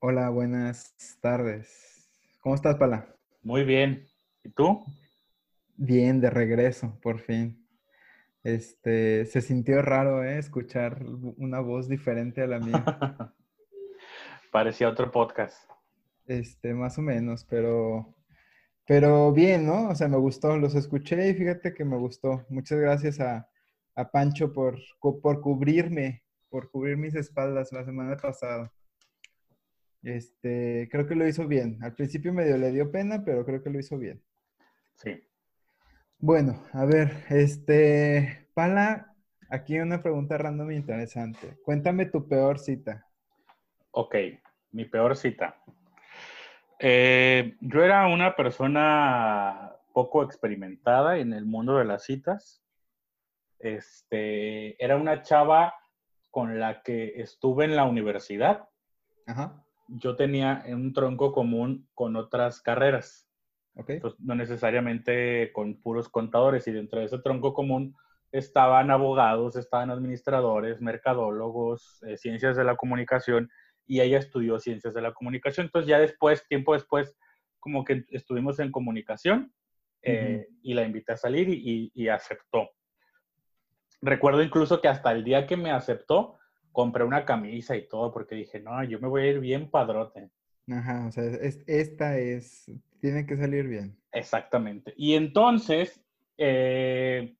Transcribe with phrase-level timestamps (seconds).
[0.00, 2.08] Hola, buenas tardes.
[2.40, 3.16] ¿Cómo estás, Pala?
[3.42, 4.06] Muy bien.
[4.44, 4.84] ¿Y tú?
[5.74, 7.66] Bien, de regreso, por fin.
[8.44, 10.38] Este, se sintió raro, ¿eh?
[10.38, 11.04] Escuchar
[11.36, 12.84] una voz diferente a la mía.
[14.52, 15.68] Parecía otro podcast.
[16.28, 18.14] Este, más o menos, pero,
[18.86, 19.88] pero bien, ¿no?
[19.88, 22.46] O sea, me gustó, los escuché y fíjate que me gustó.
[22.50, 23.50] Muchas gracias a,
[23.96, 28.72] a Pancho por, por cubrirme, por cubrir mis espaldas la semana pasada.
[30.02, 31.78] Este, creo que lo hizo bien.
[31.82, 34.22] Al principio medio le dio pena, pero creo que lo hizo bien.
[34.94, 35.22] Sí.
[36.18, 39.14] Bueno, a ver, este, Pala,
[39.50, 41.58] aquí una pregunta random interesante.
[41.64, 43.06] Cuéntame tu peor cita.
[43.92, 44.14] Ok,
[44.72, 45.56] mi peor cita.
[46.78, 52.62] Eh, yo era una persona poco experimentada en el mundo de las citas.
[53.58, 55.74] Este, era una chava
[56.30, 58.68] con la que estuve en la universidad.
[59.26, 63.24] Ajá yo tenía un tronco común con otras carreras.
[63.74, 64.00] Okay.
[64.18, 66.66] no necesariamente con puros contadores.
[66.66, 67.94] Y dentro de ese tronco común
[68.32, 73.48] estaban abogados, estaban administradores, mercadólogos, eh, ciencias de la comunicación.
[73.86, 75.66] Y ella estudió ciencias de la comunicación.
[75.66, 77.16] Entonces ya después, tiempo después,
[77.60, 79.52] como que estuvimos en comunicación
[80.02, 82.70] eh, y la invité a salir y, y aceptó.
[84.02, 86.37] Recuerdo incluso que hasta el día que me aceptó,
[86.72, 90.30] compré una camisa y todo porque dije, no, yo me voy a ir bien padrote.
[90.70, 91.24] Ajá, o sea,
[91.66, 93.96] esta es, tiene que salir bien.
[94.12, 94.92] Exactamente.
[94.96, 96.00] Y entonces,
[96.36, 97.36] eh,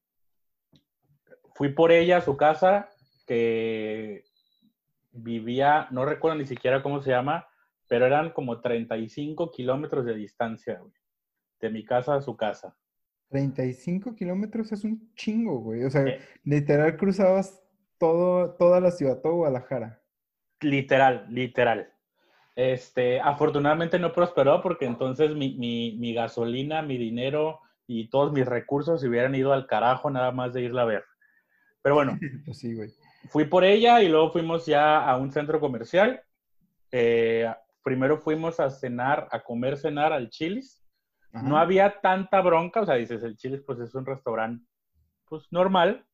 [1.55, 2.89] fui por ella a su casa,
[3.27, 4.25] que
[5.13, 7.47] vivía, no recuerdo ni siquiera cómo se llama,
[7.89, 10.93] pero eran como 35 kilómetros de distancia, güey,
[11.61, 12.77] de mi casa a su casa.
[13.29, 15.85] 35 kilómetros es un chingo, güey.
[15.85, 16.21] O sea, eh.
[16.45, 17.63] literal cruzabas
[17.99, 20.01] todo, toda la ciudad, todo Guadalajara.
[20.61, 21.93] Literal, literal.
[22.57, 29.01] Este, afortunadamente no prosperó porque entonces mi, mi, gasolina, mi dinero y todos mis recursos
[29.01, 31.05] se hubieran ido al carajo nada más de irla a ver.
[31.83, 32.91] Pero bueno, pues sí, güey.
[33.29, 36.21] fui por ella y luego fuimos ya a un centro comercial.
[36.91, 37.49] Eh,
[37.85, 40.85] primero fuimos a cenar, a comer, cenar al Chili's.
[41.31, 44.67] No había tanta bronca, o sea, dices, el Chili's pues es un restaurante
[45.29, 46.05] pues normal,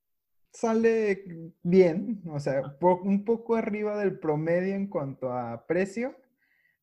[0.55, 6.17] sale bien, o sea, un poco arriba del promedio en cuanto a precio,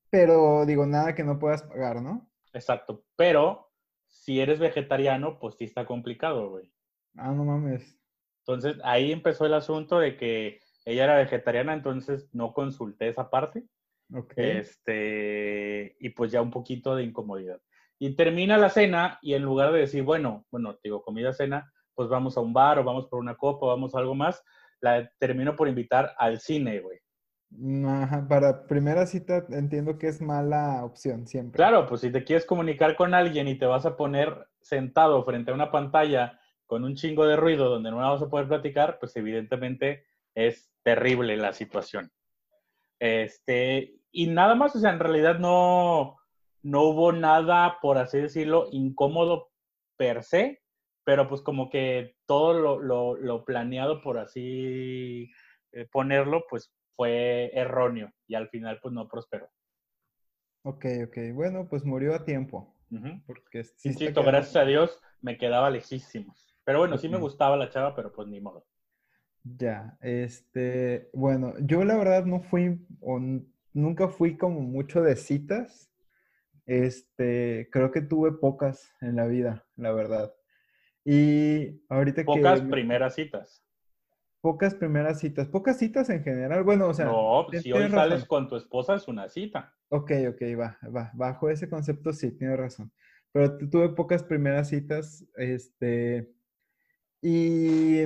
[0.10, 2.30] pero digo, nada que no puedas pagar, ¿no?
[2.54, 3.72] Exacto, pero
[4.08, 6.70] si eres vegetariano, pues sí está complicado, güey.
[7.16, 7.98] Ah, no mames.
[8.40, 13.64] Entonces ahí empezó el asunto de que ella era vegetariana, entonces no consulté esa parte.
[14.14, 14.34] Ok.
[14.36, 17.62] Este, y pues ya un poquito de incomodidad.
[17.98, 22.10] Y termina la cena y en lugar de decir, bueno, bueno, digo, comida, cena, pues
[22.10, 24.44] vamos a un bar o vamos por una copa o vamos a algo más,
[24.80, 27.00] la termino por invitar al cine, güey.
[27.86, 31.58] Ajá, para primera cita entiendo que es mala opción siempre.
[31.58, 35.52] Claro, pues si te quieres comunicar con alguien y te vas a poner sentado frente
[35.52, 39.16] a una pantalla con un chingo de ruido donde no vas a poder platicar, pues
[39.18, 42.10] evidentemente es terrible la situación.
[43.00, 46.18] Este, y nada más, o sea, en realidad no,
[46.64, 49.50] no hubo nada, por así decirlo, incómodo
[49.98, 50.61] per se,
[51.04, 55.32] pero pues como que todo lo, planeado, por así
[55.72, 59.50] eh, ponerlo, pues fue erróneo y al final pues no prosperó.
[60.64, 61.18] Ok, ok.
[61.34, 62.76] Bueno, pues murió a tiempo.
[63.26, 66.56] porque sí, gracias a Dios me quedaba lejísimos.
[66.64, 68.66] Pero bueno, sí me gustaba la chava, pero pues ni modo.
[69.44, 73.20] Ya, este, bueno, yo la verdad no fui, o
[73.74, 75.92] nunca fui como mucho de citas.
[76.68, 80.32] Este, creo que tuve pocas en la vida, la verdad.
[81.04, 82.26] Y ahorita que...
[82.26, 83.64] Pocas primeras citas.
[84.42, 85.48] Pocas primeras citas.
[85.48, 86.64] Pocas citas en general.
[86.64, 87.06] Bueno, o sea...
[87.06, 89.74] No, si hoy sales con tu esposa es una cita.
[89.90, 91.12] Ok, ok, va, va.
[91.14, 92.92] Bajo ese concepto sí, tienes razón.
[93.32, 96.34] Pero tuve pocas primeras citas, este...
[97.22, 98.00] Y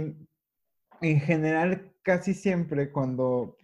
[1.01, 3.57] en general, casi siempre cuando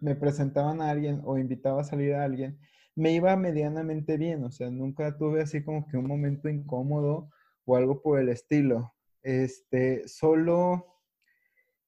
[0.00, 2.58] me presentaban a alguien o invitaba a salir a alguien,
[2.94, 4.44] me iba medianamente bien.
[4.44, 7.30] O sea, nunca tuve así como que un momento incómodo
[7.68, 8.94] o algo por el estilo.
[9.22, 10.86] Este, solo,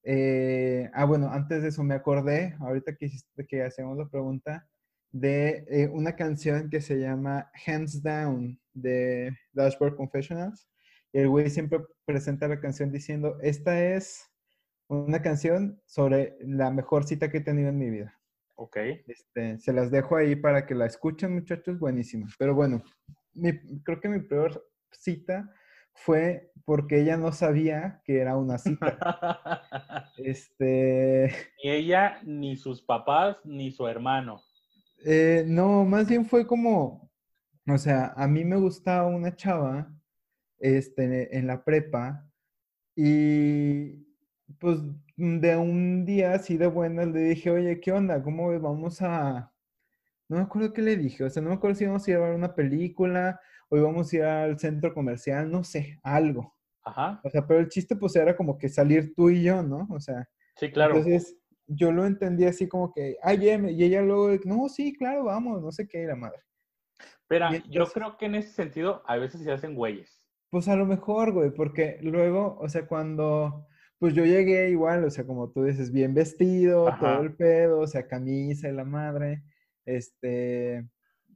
[0.03, 3.11] eh, ah, bueno, antes de eso me acordé, ahorita que,
[3.49, 4.69] que hacemos la pregunta,
[5.11, 10.69] de eh, una canción que se llama Hands Down de Dashboard Confessionals.
[11.13, 14.31] Y el güey siempre presenta la canción diciendo, esta es
[14.87, 18.21] una canción sobre la mejor cita que he tenido en mi vida.
[18.55, 18.77] Ok.
[19.07, 22.29] Este, se las dejo ahí para que la escuchen, muchachos, buenísima.
[22.39, 22.83] Pero bueno,
[23.83, 24.63] creo que mi peor
[24.93, 25.51] cita
[25.95, 28.99] fue porque ella no sabía que era una cita.
[30.19, 31.33] este.
[31.65, 34.41] Ni ella, ni sus papás, ni su hermano.
[35.05, 37.11] Eh, no, más bien fue como,
[37.67, 39.93] o sea, a mí me gustaba una chava
[40.59, 42.31] este, en la prepa
[42.95, 44.07] y
[44.59, 44.79] pues
[45.17, 48.23] de un día así de buenas le dije, oye, ¿qué onda?
[48.23, 49.53] ¿Cómo vamos a...
[50.29, 52.35] No me acuerdo qué le dije, o sea, no me acuerdo si íbamos a ver
[52.35, 53.41] una película
[53.71, 56.55] o íbamos a ir al centro comercial, no sé, algo.
[56.85, 57.21] Ajá.
[57.25, 59.87] O sea, pero el chiste pues era como que salir tú y yo, ¿no?
[59.91, 60.97] O sea, Sí, claro.
[60.97, 65.25] entonces yo lo entendí así como que, ay, Em", y ella luego, no, sí, claro,
[65.25, 66.41] vamos, no sé qué, la madre.
[67.29, 70.21] Pero yo creo que en ese sentido a veces se hacen güeyes.
[70.51, 73.67] Pues a lo mejor, güey, porque luego, o sea, cuando,
[74.01, 76.99] pues yo llegué igual, o sea, como tú dices, bien vestido, Ajá.
[76.99, 79.45] todo el pedo, o sea, camisa y la madre,
[79.85, 80.89] este,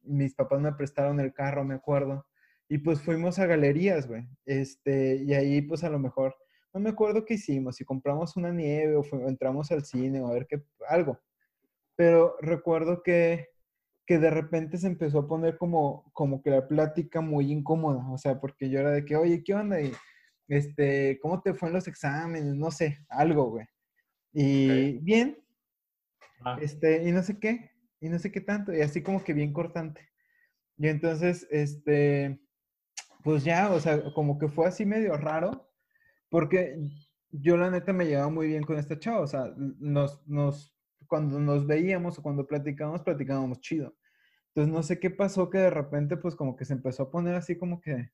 [0.04, 2.26] mis papás me prestaron el carro, me acuerdo,
[2.68, 6.36] y pues fuimos a galerías, güey, este, y ahí pues a lo mejor,
[6.72, 10.32] no me acuerdo qué hicimos, si compramos una nieve o, entramos al cine o a
[10.32, 11.20] ver qué, algo,
[11.96, 13.48] pero recuerdo que
[14.06, 18.18] que de repente se empezó a poner como, como que la plática muy incómoda, o
[18.18, 19.80] sea, porque yo era de que, oye, ¿qué onda?
[19.80, 19.92] Y,
[20.46, 22.54] este, ¿cómo te fue en los exámenes?
[22.54, 23.64] No sé, algo, güey.
[24.34, 25.38] Y bien,
[26.44, 27.70] Ah, este, y no sé qué,
[28.04, 30.10] y no sé qué tanto, y así como que bien cortante.
[30.76, 32.38] Y entonces, este,
[33.22, 35.72] pues ya, o sea, como que fue así medio raro,
[36.28, 36.76] porque
[37.30, 41.40] yo la neta me llevaba muy bien con esta chava, o sea, nos, nos, cuando
[41.40, 43.96] nos veíamos o cuando platicábamos, platicábamos chido.
[44.48, 47.36] Entonces, no sé qué pasó que de repente, pues como que se empezó a poner
[47.36, 48.10] así como que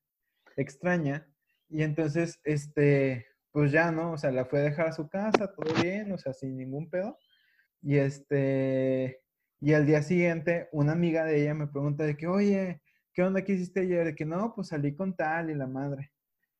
[0.55, 1.27] extraña,
[1.67, 4.13] y entonces, este, pues ya, ¿no?
[4.13, 6.89] O sea, la fue a dejar a su casa, todo bien, o sea, sin ningún
[6.89, 7.17] pedo.
[7.81, 9.20] Y este,
[9.61, 12.81] y al día siguiente, una amiga de ella me pregunta de que, oye,
[13.13, 14.05] ¿qué onda que hiciste ayer?
[14.05, 16.11] De que no, pues salí con tal y la madre.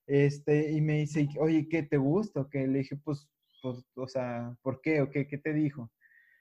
[0.06, 2.48] Este, y me dice, oye, ¿qué te gusta?
[2.51, 3.27] Que le dije, pues,
[3.63, 5.01] pues, o sea, ¿por qué?
[5.01, 5.27] ¿O qué?
[5.27, 5.92] ¿Qué te dijo?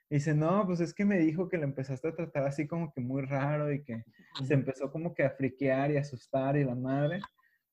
[0.09, 2.91] Y dice, no, pues es que me dijo que la empezaste a tratar así como
[2.93, 4.03] que muy raro y que
[4.45, 7.21] se empezó como que a friquear y a asustar y la madre.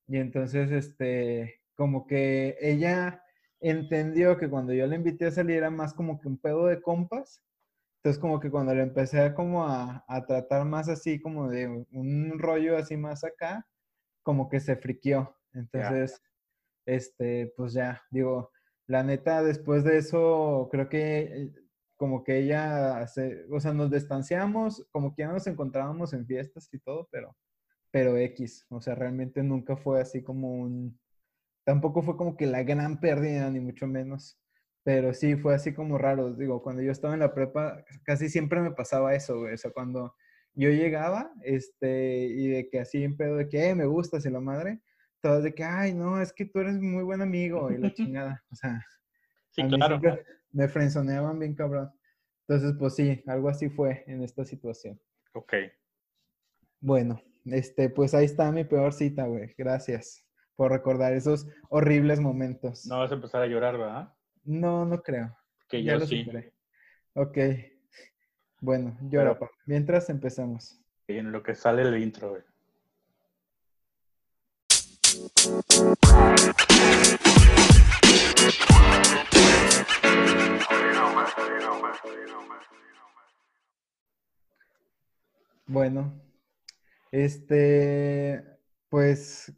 [0.06, 3.22] Y entonces, este, como que ella
[3.60, 6.80] entendió que cuando yo la invité a salir era más como que un pedo de
[6.80, 7.42] compas.
[8.08, 11.66] Entonces, como que cuando le empecé a como a, a tratar más así, como de
[11.92, 13.68] un rollo así más acá,
[14.22, 15.36] como que se friqueó.
[15.52, 16.18] Entonces,
[16.86, 18.50] este, pues ya, digo,
[18.86, 21.52] la neta, después de eso, creo que
[21.98, 26.66] como que ella, se, o sea, nos distanciamos, como que ya nos encontrábamos en fiestas
[26.72, 27.36] y todo, pero,
[27.90, 30.98] pero X, o sea, realmente nunca fue así como un,
[31.66, 34.38] tampoco fue como que la gran pérdida, ni mucho menos,
[34.88, 38.62] pero sí fue así como raro, digo, cuando yo estaba en la prepa, casi siempre
[38.62, 40.14] me pasaba eso, güey, o sea, cuando
[40.54, 44.30] yo llegaba, este, y de que así en pedo de que, eh, me gustas y
[44.30, 44.80] la madre,
[45.20, 48.42] todas de que, ay, no, es que tú eres muy buen amigo y la chingada,
[48.50, 48.82] o sea,
[49.50, 50.00] sí, claro.
[50.52, 51.92] me frenzoneaban bien cabrón.
[52.48, 54.98] Entonces, pues sí, algo así fue en esta situación.
[55.34, 55.52] Ok.
[56.80, 59.54] Bueno, este, pues ahí está mi peor cita, güey.
[59.58, 60.26] Gracias
[60.56, 62.86] por recordar esos horribles momentos.
[62.86, 64.14] No vas a empezar a llorar, ¿verdad?
[64.48, 65.36] No, no creo.
[65.68, 66.24] Que ya yo lo sí.
[66.24, 66.52] superé.
[67.14, 67.38] Ok.
[68.60, 69.50] Bueno, llora, Pero-.
[69.66, 70.80] Mientras empezamos.
[71.06, 72.42] En lo que sale el intro, güey.
[85.66, 86.18] Bueno,
[87.12, 88.42] este,
[88.88, 89.52] pues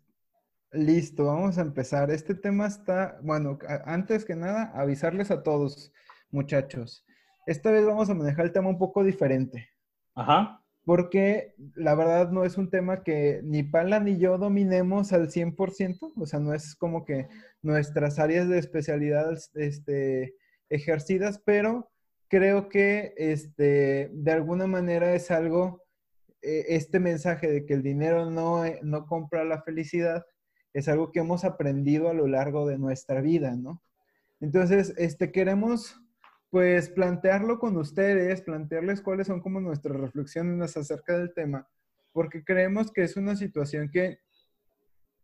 [0.73, 2.11] listo, vamos a empezar.
[2.11, 5.93] Este tema está, bueno, antes que nada, avisarles a todos,
[6.31, 7.05] muchachos.
[7.47, 9.69] Esta vez vamos a manejar el tema un poco diferente,
[10.15, 10.63] Ajá.
[10.85, 16.13] porque la verdad no es un tema que ni Pala ni yo dominemos al 100%,
[16.17, 17.29] o sea, no es como que
[17.63, 20.37] nuestras áreas de especialidad este,
[20.69, 21.91] ejercidas, pero
[22.29, 25.83] creo que este, de alguna manera es algo,
[26.43, 30.25] eh, este mensaje de que el dinero no, eh, no compra la felicidad,
[30.73, 33.83] es algo que hemos aprendido a lo largo de nuestra vida, ¿no?
[34.41, 36.01] Entonces, este, queremos
[36.51, 41.69] pues plantearlo con ustedes, plantearles cuáles son como nuestras reflexiones acerca del tema,
[42.13, 44.19] porque creemos que es una situación que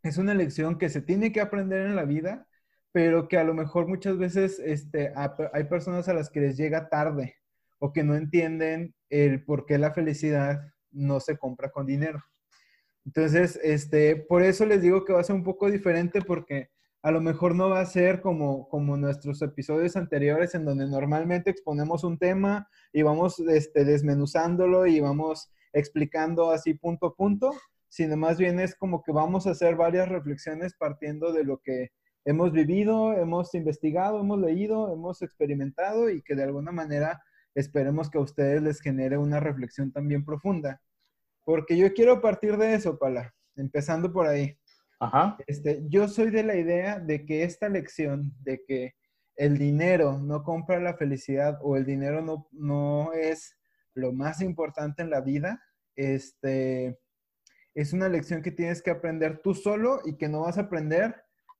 [0.02, 2.46] es una lección que se tiene que aprender en la vida,
[2.92, 5.12] pero que a lo mejor muchas veces este,
[5.52, 7.34] hay personas a las que les llega tarde
[7.78, 10.60] o que no entienden el por qué la felicidad
[10.92, 12.22] no se compra con dinero.
[13.06, 16.70] Entonces, este, por eso les digo que va a ser un poco diferente porque
[17.02, 21.50] a lo mejor no va a ser como, como nuestros episodios anteriores en donde normalmente
[21.50, 27.52] exponemos un tema y vamos este, desmenuzándolo y vamos explicando así punto a punto,
[27.88, 31.90] sino más bien es como que vamos a hacer varias reflexiones partiendo de lo que
[32.24, 37.22] hemos vivido, hemos investigado, hemos leído, hemos experimentado y que de alguna manera
[37.54, 40.80] esperemos que a ustedes les genere una reflexión también profunda.
[41.46, 44.58] Porque yo quiero partir de eso, Pala, empezando por ahí.
[44.98, 45.36] Ajá.
[45.46, 48.96] Este, yo soy de la idea de que esta lección de que
[49.36, 53.56] el dinero no compra la felicidad o el dinero no, no es
[53.94, 55.62] lo más importante en la vida,
[55.94, 56.98] este,
[57.74, 61.14] es una lección que tienes que aprender tú solo y que no vas a aprender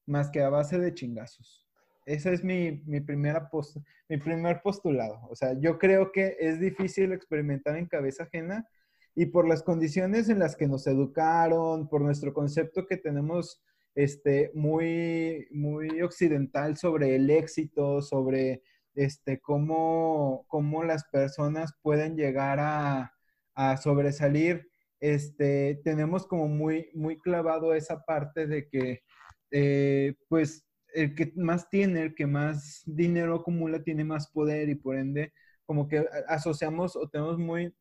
[0.05, 1.65] más que a base de chingazos.
[2.07, 3.77] Ese es mi, mi, primera post,
[4.09, 5.21] mi primer postulado.
[5.31, 8.69] O sea, yo creo que es difícil experimentar en cabeza ajena
[9.17, 13.63] y por las condiciones en las que nos educaron, por nuestro concepto que tenemos
[13.95, 18.63] este, muy, muy occidental sobre el éxito, sobre
[18.95, 23.15] este, cómo, cómo las personas pueden llegar a,
[23.55, 24.69] a sobresalir,
[25.01, 29.03] este, tenemos como muy, muy clavado esa parte de que,
[29.51, 34.75] eh, pues, el que más tiene, el que más dinero acumula, tiene más poder y
[34.75, 35.33] por ende,
[35.65, 37.75] como que asociamos o tenemos muy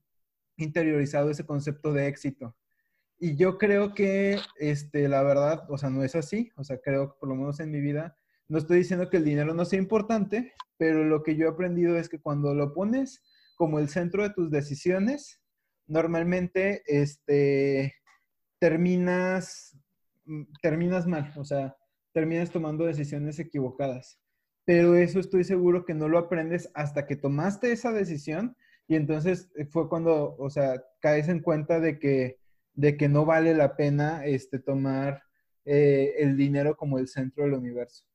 [0.57, 2.55] interiorizado ese concepto de éxito.
[3.17, 6.51] Y yo creo que, este, la verdad, o sea, no es así.
[6.57, 9.25] O sea, creo que por lo menos en mi vida, no estoy diciendo que el
[9.25, 13.23] dinero no sea importante, pero lo que yo he aprendido es que cuando lo pones
[13.55, 15.41] como el centro de tus decisiones,
[15.87, 17.95] normalmente, este,
[18.59, 19.77] terminas,
[20.25, 21.33] mm, terminas mal.
[21.37, 21.75] O sea,
[22.13, 24.19] terminas tomando decisiones equivocadas.
[24.65, 28.57] Pero eso estoy seguro que no lo aprendes hasta que tomaste esa decisión
[28.87, 32.39] y entonces eh, fue cuando, o sea, caes en cuenta de que,
[32.73, 35.23] de que no vale la pena este, tomar
[35.65, 38.05] eh, el dinero como el centro del universo.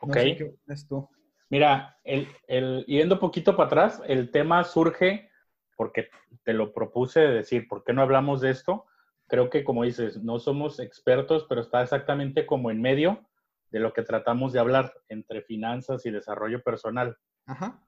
[0.00, 0.14] ok.
[0.14, 0.56] ¿Qué
[0.88, 1.08] tú?
[1.50, 5.30] Mira, el, el, yendo poquito para atrás, el tema surge
[5.76, 6.08] porque
[6.44, 8.86] te lo propuse de decir, ¿por qué no hablamos de esto?
[9.28, 13.28] Creo que, como dices, no somos expertos, pero está exactamente como en medio
[13.70, 17.16] de lo que tratamos de hablar entre finanzas y desarrollo personal.
[17.46, 17.80] Ajá.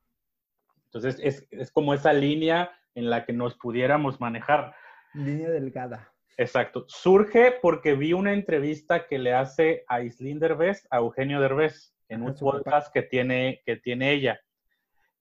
[0.93, 4.75] Entonces, es, es, como esa línea en la que nos pudiéramos manejar.
[5.15, 6.13] Línea delgada.
[6.37, 6.85] Exacto.
[6.89, 12.23] Surge porque vi una entrevista que le hace a Islín Derbez, a Eugenio Derbez, en
[12.23, 14.41] un podcast que tiene, que tiene ella,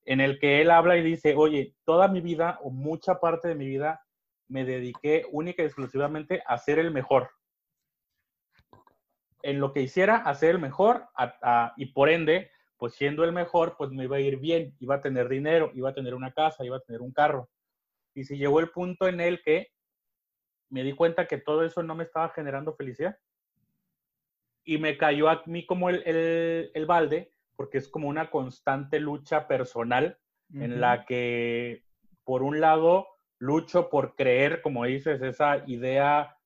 [0.06, 3.56] en el que él habla y dice, oye, toda mi vida o mucha parte de
[3.56, 4.04] mi vida
[4.48, 7.30] me dediqué única y exclusivamente a ser el mejor.
[9.44, 11.08] En lo que hiciera, a ser el mejor
[11.78, 15.02] y por ende pues siendo el mejor, pues me iba a ir bien, iba a
[15.02, 17.50] tener dinero, iba a tener una casa, iba a tener un carro.
[18.16, 19.68] Y si llegó el punto en el que
[20.70, 23.18] me di cuenta que todo eso no me estaba generando felicidad.
[24.64, 29.48] Y me cayó a mí como el, el, balde, porque es como una constante lucha
[29.48, 30.18] personal
[30.54, 31.84] en la que,
[32.24, 33.08] por un lado,
[33.40, 36.38] lucho por creer, como dices, esa idea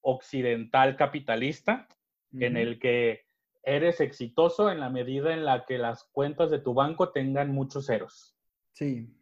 [0.00, 1.88] occidental capitalista,
[2.32, 3.26] en el que
[3.64, 7.86] eres exitoso en la medida en la que las cuentas de tu banco tengan muchos
[7.86, 8.36] ceros.
[8.72, 9.14] Sí.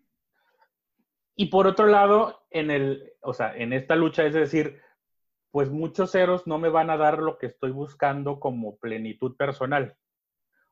[1.35, 4.81] Y por otro lado, en el, o sea, en esta lucha es decir,
[5.51, 9.97] pues muchos ceros no me van a dar lo que estoy buscando como plenitud personal.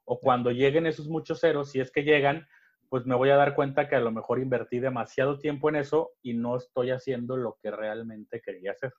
[0.04, 2.46] O cuando lleguen esos muchos ceros, si es que llegan,
[2.88, 6.12] pues me voy a dar cuenta que a lo mejor invertí demasiado tiempo en eso
[6.22, 8.92] y no estoy haciendo lo que realmente quería hacer.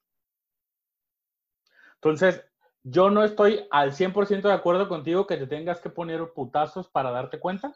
[1.96, 2.44] Entonces,
[2.84, 7.12] yo no estoy al 100% de acuerdo contigo que te tengas que poner putazos para
[7.12, 7.76] darte cuenta,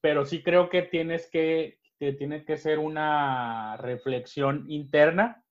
[0.00, 5.44] pero sí creo que tienes que, que tiene que ser una reflexión interna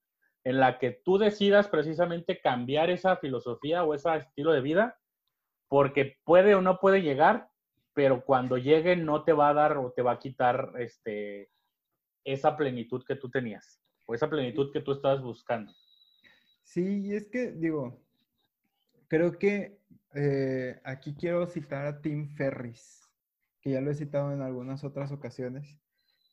[0.43, 4.97] en la que tú decidas precisamente cambiar esa filosofía o ese estilo de vida,
[5.67, 7.49] porque puede o no puede llegar,
[7.93, 11.49] pero cuando llegue no te va a dar o te va a quitar este,
[12.23, 15.73] esa plenitud que tú tenías o esa plenitud que tú estabas buscando.
[16.63, 18.06] Sí, es que digo,
[19.07, 19.79] creo que
[20.13, 23.01] eh, aquí quiero citar a Tim Ferris,
[23.61, 25.77] que ya lo he citado en algunas otras ocasiones.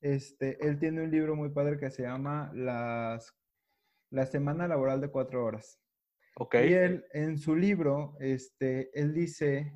[0.01, 3.35] Este, él tiene un libro muy padre que se llama Las,
[4.11, 5.81] La Semana Laboral de Cuatro Horas.
[6.37, 6.71] Okay.
[6.71, 9.73] Y él, en su libro, este, él dice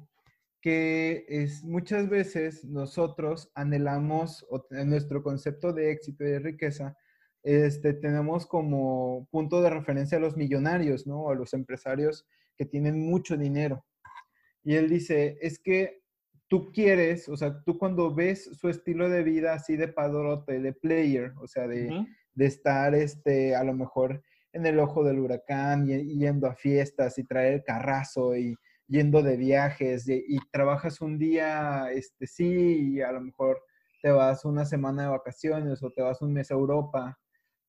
[0.60, 6.96] que es, muchas veces nosotros anhelamos, en nuestro concepto de éxito y de riqueza,
[7.44, 11.30] este, tenemos como punto de referencia a los millonarios, ¿no?
[11.30, 12.26] A los empresarios
[12.58, 13.84] que tienen mucho dinero.
[14.64, 16.02] Y él dice, es que
[16.48, 20.72] tú quieres, o sea, tú cuando ves su estilo de vida así de padrote, de
[20.72, 24.22] player, o sea, de, estar, este, a lo mejor
[24.52, 29.36] en el ojo del huracán, y, yendo a fiestas y traer carrazo y yendo de
[29.36, 33.62] viajes y, y, trabajas un día, este, sí, y a lo mejor
[34.02, 37.18] te vas una semana de vacaciones o te vas un mes a Europa.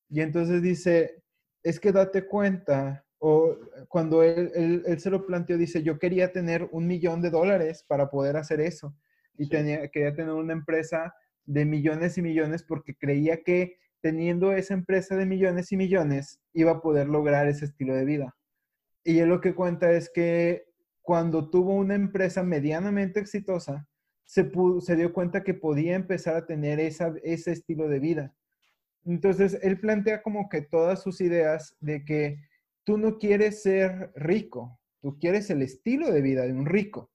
[0.10, 1.24] Y entonces dice,
[1.64, 3.58] es que date cuenta o
[3.90, 8.38] cuando él, se lo planteó, dice, yo quería tener un millón de dólares para poder
[8.38, 8.96] hacer eso.
[9.38, 11.14] Y tenía, quería tener una empresa
[11.46, 16.72] de millones y millones porque creía que teniendo esa empresa de millones y millones iba
[16.72, 18.36] a poder lograr ese estilo de vida.
[19.04, 20.66] Y él lo que cuenta es que
[21.02, 23.88] cuando tuvo una empresa medianamente exitosa,
[24.24, 24.50] se,
[24.82, 28.36] se dio cuenta que podía empezar a tener esa, ese estilo de vida.
[29.06, 32.38] Entonces, él plantea como que todas sus ideas de que
[32.90, 37.12] tú no quieres ser rico, tú quieres el estilo de vida de un rico.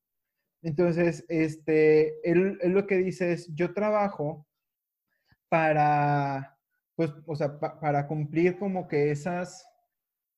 [0.62, 4.46] Entonces, este, él, lo que dice es, yo trabajo
[5.48, 6.56] para,
[6.94, 9.66] pues, o sea, para cumplir como que esas,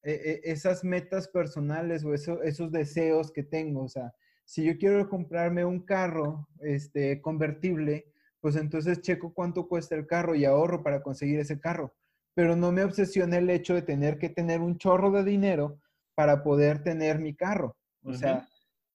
[0.02, 3.82] e, e, esas metas personales o esos deseos que tengo.
[3.82, 4.14] O sea,
[4.46, 10.34] si yo quiero comprarme un carro este, convertible, pues entonces checo cuánto cuesta el carro
[10.34, 11.92] y ahorro para conseguir ese carro.
[12.36, 15.80] Pero no me obsesiona el hecho de tener que tener un chorro de dinero
[16.14, 17.74] para poder tener mi carro.
[18.02, 18.46] O sea,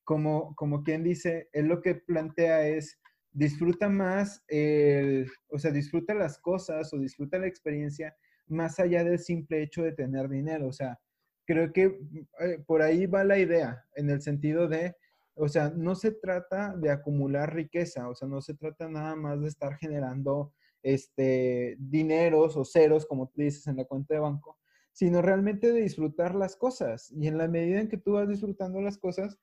[0.04, 3.00] como, como quien dice, él lo que plantea es,
[3.32, 9.18] disfruta más, el, o sea, disfruta las cosas o disfruta la experiencia más allá del
[9.18, 10.68] simple hecho de tener dinero.
[10.68, 11.00] O sea,
[11.48, 11.98] creo que
[12.42, 14.96] eh, por ahí va la idea, en el sentido de,
[15.34, 19.42] o sea, no se trata de acumular riqueza, o sea, no se trata nada más
[19.42, 24.58] de estar generando este, dineros o ceros, como tú dices, en la cuenta de banco,
[24.92, 27.12] sino realmente de disfrutar las cosas.
[27.12, 29.38] Y en la medida en que tú vas disfrutando las cosas,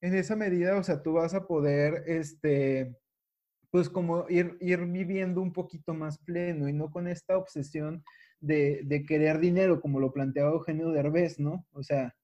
[0.00, 2.96] en esa medida, o sea, tú vas a poder, este,
[3.70, 8.04] pues como ir, ir viviendo un poquito más pleno y no con esta obsesión
[8.40, 11.66] de, de querer dinero, como lo planteaba Eugenio Derbez, ¿no?
[11.72, 12.14] O sea,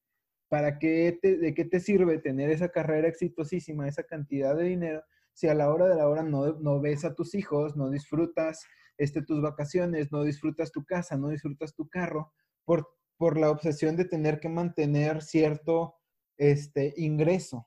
[0.49, 5.03] ¿para qué ¿de qué te sirve tener esa carrera exitosísima, esa cantidad de dinero,
[5.35, 8.64] si a la hora de la hora no, no ves a tus hijos, no disfrutas
[8.97, 12.33] este, tus vacaciones, no disfrutas tu casa, no disfrutas tu carro,
[12.64, 15.97] por, por la obsesión de tener que mantener cierto
[16.37, 17.67] este, ingreso.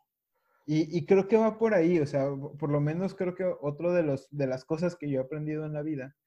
[0.69, 2.27] Y, creo que va por ahí, o sea,
[2.59, 5.65] por lo menos creo que otro de, los, de las cosas que yo he aprendido
[5.65, 6.17] en la vida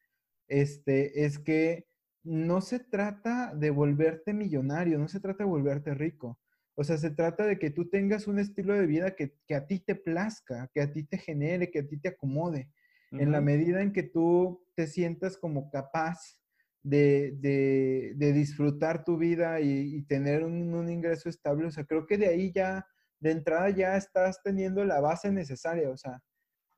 [0.49, 1.87] este, es que
[2.22, 6.38] no se trata de volverte millonario, no se trata de volverte rico.
[6.81, 9.81] O sea, se trata de que tú tengas un estilo de vida que, a ti
[9.81, 12.71] te plazca, que a ti te genere, que a ti te acomode.
[13.12, 16.38] En la medida en que tú te sientas como capaz
[16.83, 21.66] de, disfrutar tu vida y, tener un, ingreso estable.
[21.66, 22.87] O sea, creo que de ahí ya,
[23.19, 25.90] de entrada ya estás teniendo la base necesaria.
[25.90, 26.23] O sea,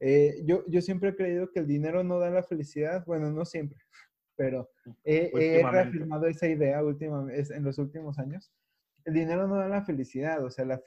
[0.01, 3.05] eh, yo, yo siempre he creído que el dinero no da la felicidad.
[3.07, 3.79] Bueno, no siempre,
[4.37, 4.69] pero
[5.05, 5.31] he,
[5.63, 8.53] reafirmado esa idea últimamente, en los últimos años.
[9.05, 10.81] El dinero no da la felicidad, o sea, la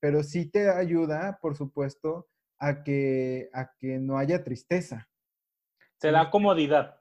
[0.00, 2.28] pero sí te ayuda, por supuesto,
[2.58, 5.08] a que, a que no haya tristeza.
[5.98, 7.00] Te da comodidad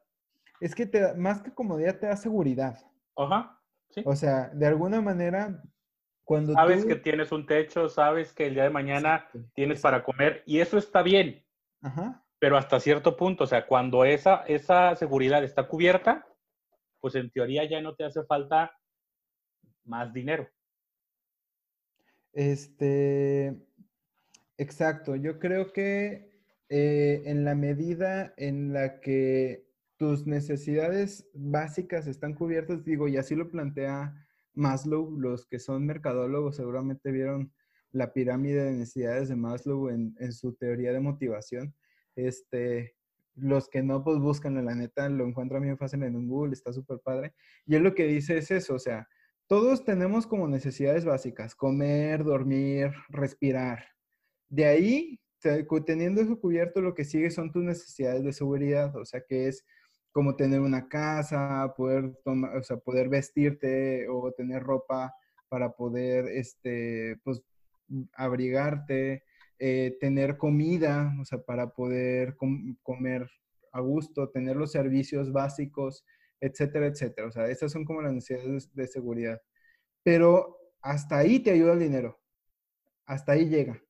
[0.60, 2.78] es que te, más que comodidad te da seguridad.
[3.16, 4.02] Ajá, sí.
[4.06, 5.62] O sea, de alguna manera,
[6.24, 10.44] cuando Sabes que tienes un techo, sabes que el día de mañana tienes para comer
[10.46, 11.46] y eso está bien.
[11.82, 12.24] Ajá.
[12.40, 16.26] Pero hasta cierto punto, o sea, cuando esa, esa seguridad está cubierta,
[17.02, 18.72] pues en teoría ya no te hace falta
[19.84, 20.48] más dinero.
[22.34, 23.56] Este,
[24.58, 26.30] exacto, yo creo que
[26.70, 33.36] eh, en la medida en la que tus necesidades básicas están cubiertas, digo, y así
[33.36, 37.52] lo plantea Maslow, los que son mercadólogos seguramente vieron
[37.92, 41.74] la pirámide de necesidades de Maslow en, su teoría de motivación.
[42.16, 42.96] Este,
[43.36, 47.00] los que no, pues buscan la neta, lo encuentran bien fácil en Google, está súper
[47.00, 47.34] padre.
[47.66, 49.08] Y él lo que dice es eso, o sea,
[49.50, 53.84] todos tenemos como necesidades básicas, comer, dormir, respirar.
[54.48, 55.20] De ahí,
[55.88, 59.66] teniendo eso cubierto, lo que sigue son tus necesidades de seguridad, o sea, que es
[60.12, 65.16] como tener una casa, poder, vestirte o tener ropa
[65.50, 67.42] para poder, este, pues,
[68.14, 69.24] abrigarte,
[69.58, 72.38] eh, tener comida, o sea, para poder
[72.84, 73.28] comer
[73.72, 76.06] a gusto, tener los servicios básicos,
[76.42, 77.28] etcétera, etcétera.
[77.28, 79.42] O sea, esas son como las necesidades de seguridad.
[80.04, 82.20] Pero hasta ahí te ayuda el dinero.
[83.06, 83.82] Hasta ahí llega.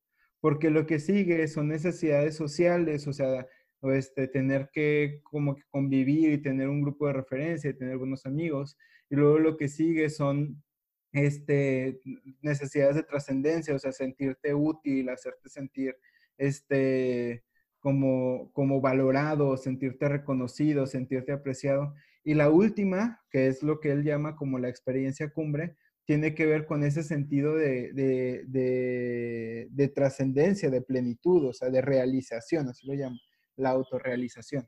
[0.41, 3.47] Porque lo que sigue son necesidades sociales, o sea,
[3.83, 8.77] este, tener que como convivir y tener un grupo de referencia y tener buenos amigos.
[9.09, 10.63] Y luego lo que sigue son
[11.11, 11.99] este,
[12.41, 15.95] necesidades de trascendencia, o sea, sentirte útil, hacerte sentir
[16.37, 17.43] este,
[17.79, 21.95] como, como valorado, sentirte reconocido, sentirte apreciado.
[22.23, 26.45] Y la última, que es lo que él llama como la experiencia cumbre, tiene que
[26.45, 32.67] ver con ese sentido de, de, de, de trascendencia, de plenitud, o sea, de realización,
[32.67, 33.17] así lo llamo
[33.59, 34.67] la autorrealización.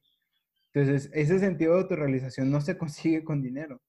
[0.73, 3.81] Entonces, ese sentido de autorrealización no se consigue con dinero.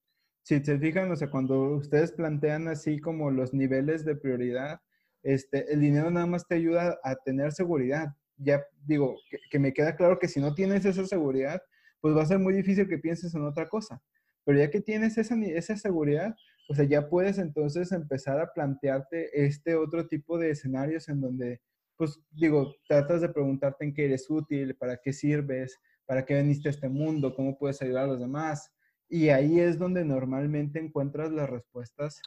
[0.45, 4.81] Si se fijan, o sea, cuando ustedes plantean así como los niveles de prioridad,
[5.23, 9.17] este, el dinero nada más te ayuda a tener seguridad, ya digo,
[9.51, 11.63] que, me queda claro que si no tienes esa seguridad,
[12.03, 14.03] pues va a ser muy difícil que pienses en otra cosa.
[14.45, 16.35] Pero ya que tienes esa, esa seguridad,
[16.69, 21.61] o sea, ya puedes entonces empezar a plantearte este otro tipo de escenarios en donde,
[21.97, 26.69] pues digo, tratas de preguntarte en qué eres útil, para qué sirves, para qué veniste
[26.69, 28.73] a este mundo, cómo puedes ayudar a los demás.
[29.09, 32.21] Y ahí es donde normalmente encuentras las respuestas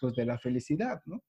[0.00, 1.22] pues, de la felicidad, ¿no?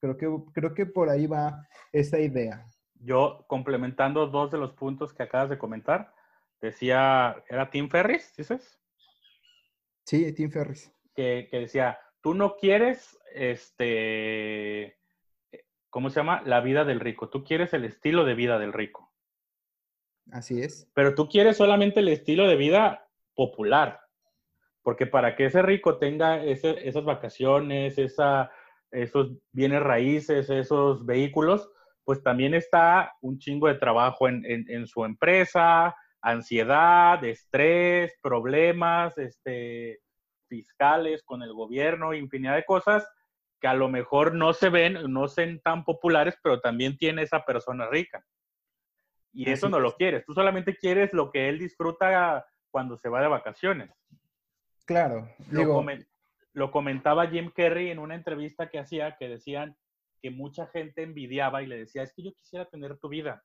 [0.00, 2.66] creo, que, creo que por ahí va esa idea.
[2.94, 6.12] Yo, complementando dos de los puntos que acabas de comentar,
[6.60, 8.78] decía, ¿era Tim Ferris, dices?
[10.04, 10.92] Sí, Tim Ferris.
[11.14, 14.98] Que, que decía, tú no quieres, este,
[15.88, 16.42] ¿cómo se llama?
[16.44, 19.12] La vida del rico, tú quieres el estilo de vida del rico.
[20.32, 20.88] Así es.
[20.94, 24.00] Pero tú quieres solamente el estilo de vida popular,
[24.82, 28.50] porque para que ese rico tenga esas vacaciones, esa,
[28.90, 31.70] esos bienes raíces, esos vehículos,
[32.04, 40.00] pues también está un chingo de trabajo en, su empresa, ansiedad, estrés, problemas este,
[40.48, 43.06] fiscales con el gobierno, infinidad de cosas
[43.60, 47.44] que a lo mejor no se ven, no son tan populares, pero también tiene esa
[47.44, 48.24] persona rica.
[49.32, 50.24] Y eso no lo quieres.
[50.24, 53.90] Tú solamente quieres lo que él disfruta cuando se va de vacaciones.
[54.86, 55.28] Claro.
[56.52, 59.76] lo comentaba Jim Carrey en una entrevista que hacía que decían
[60.20, 63.44] que mucha gente envidiaba y le decía, es que yo quisiera tener tu vida.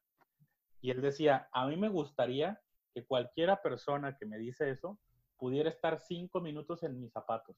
[0.82, 2.60] Y él decía, a mí me gustaría
[2.96, 4.98] que cualquiera persona que me dice eso
[5.38, 7.58] pudiera estar cinco minutos en mis zapatos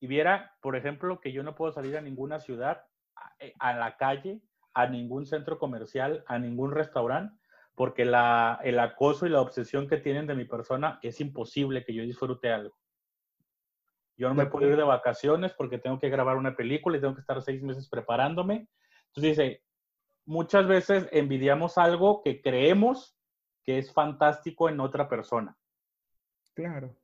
[0.00, 2.84] y viera, por ejemplo, que yo no puedo salir a ninguna ciudad,
[3.58, 4.42] a, la calle,
[4.74, 7.34] a ningún centro comercial, a ningún restaurante,
[7.74, 11.94] porque la, el acoso y la obsesión que tienen de mi persona es imposible que
[11.94, 12.76] yo disfrute algo.
[14.18, 17.14] Yo no me puedo ir de vacaciones porque tengo que grabar una película y tengo
[17.14, 18.68] que estar seis meses preparándome.
[19.08, 19.62] Entonces dice,
[20.24, 23.15] muchas veces envidiamos algo que creemos
[23.66, 25.56] que es fantástico en otra persona.
[26.54, 26.96] Claro.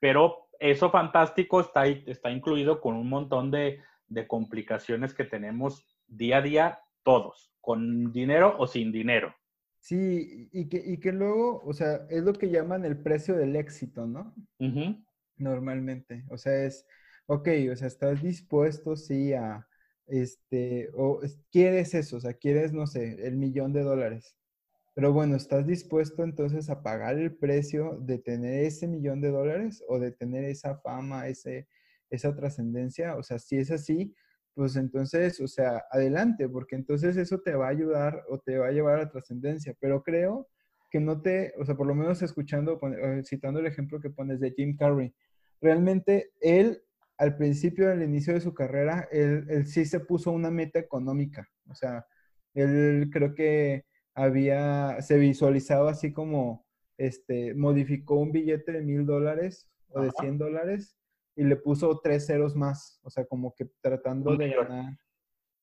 [0.00, 6.38] Pero eso fantástico está, está incluido con un montón de, de complicaciones que tenemos día
[6.38, 9.34] a día todos, con dinero o sin dinero.
[9.78, 13.56] Sí, y que, y que luego, o sea, es lo que llaman el precio del
[13.56, 14.34] éxito, ¿no?
[15.38, 16.24] normalmente.
[16.28, 16.86] O sea, es,
[17.26, 19.66] ok, o sea, estás dispuesto, sí, a,
[20.06, 21.20] este, o
[21.50, 24.36] quieres eso, o sea, quieres, no sé, el millón de dólares.
[24.94, 29.82] Pero bueno, ¿estás dispuesto entonces a pagar el precio de tener ese millón de dólares
[29.88, 31.68] o de tener esa fama, ese,
[32.10, 33.16] esa trascendencia?
[33.16, 34.14] O sea, si es así,
[34.54, 38.66] pues entonces, o sea, adelante, porque entonces eso te va a ayudar o te va
[38.68, 39.74] a llevar a la trascendencia.
[39.80, 40.48] Pero creo
[40.90, 44.40] que no te, o sea, por lo menos escuchando, eh, citando el ejemplo que pones
[44.40, 45.14] de Jim Carrey,
[45.60, 46.82] realmente él,
[47.16, 51.48] al principio, del inicio de su carrera, él, sí se puso una meta económica.
[51.68, 52.06] O sea,
[52.54, 56.66] él creo que había, se visualizaba así como,
[56.98, 60.96] este, modificó un billete de mil dólares o de cien dólares
[61.36, 63.00] y le puso tres ceros más.
[63.02, 64.98] O sea, como que tratando de ganar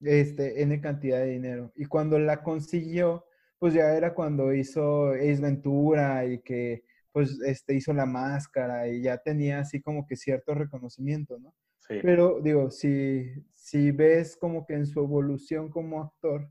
[0.02, 1.72] este, N cantidad de dinero.
[1.76, 3.26] Y cuando la consiguió,
[3.60, 9.02] pues ya era cuando hizo Ace Ventura y que pues este, hizo la máscara y
[9.02, 11.54] ya tenía así como que cierto reconocimiento, ¿no?
[11.80, 11.96] Sí.
[12.04, 16.48] Pero digo, si, si ves como que en su evolución como actor,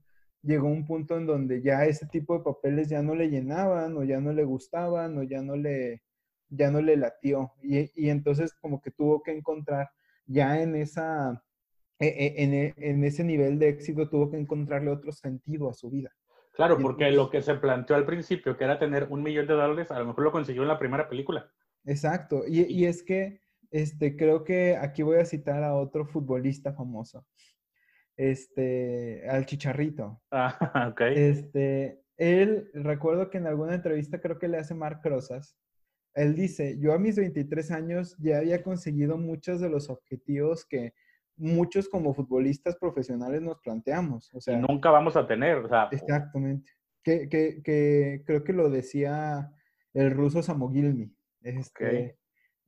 [0.47, 4.05] llegó un punto en donde ya ese tipo de papeles ya no le llenaban o
[4.05, 6.03] ya no le gustaban o ya no le,
[6.49, 7.53] ya no le latió.
[7.63, 9.91] Y, y entonces como que tuvo que encontrar
[10.27, 11.43] ya en esa,
[11.99, 15.75] e, e, en, e, en, ese nivel de éxito, tuvo que encontrarle otro sentido a
[15.75, 16.11] su vida.
[16.53, 19.91] Claro, porque lo que se planteó al principio, que era tener un millón de dólares,
[19.91, 21.51] a lo mejor lo consiguió en la primera película.
[21.85, 22.45] Exacto.
[22.49, 27.27] Y, y, es que este, creo que aquí voy a citar a otro futbolista famoso.
[28.17, 30.23] Este, al Chicharrito.
[30.31, 30.59] Ah,
[30.93, 31.01] ok.
[31.15, 35.57] Este, él, recuerdo que en alguna entrevista creo que le hace Marc Rosas,
[36.15, 40.95] él dice, yo a mis 23 años ya había conseguido muchos de los objetivos que
[41.37, 44.33] muchos como futbolistas profesionales nos planteamos.
[44.33, 45.59] O sea, y nunca vamos a tener.
[45.59, 46.73] O sea, exactamente.
[47.03, 49.53] Que, que, que, creo que lo decía
[49.93, 51.15] el ruso Samogilmi.
[51.43, 52.17] Este,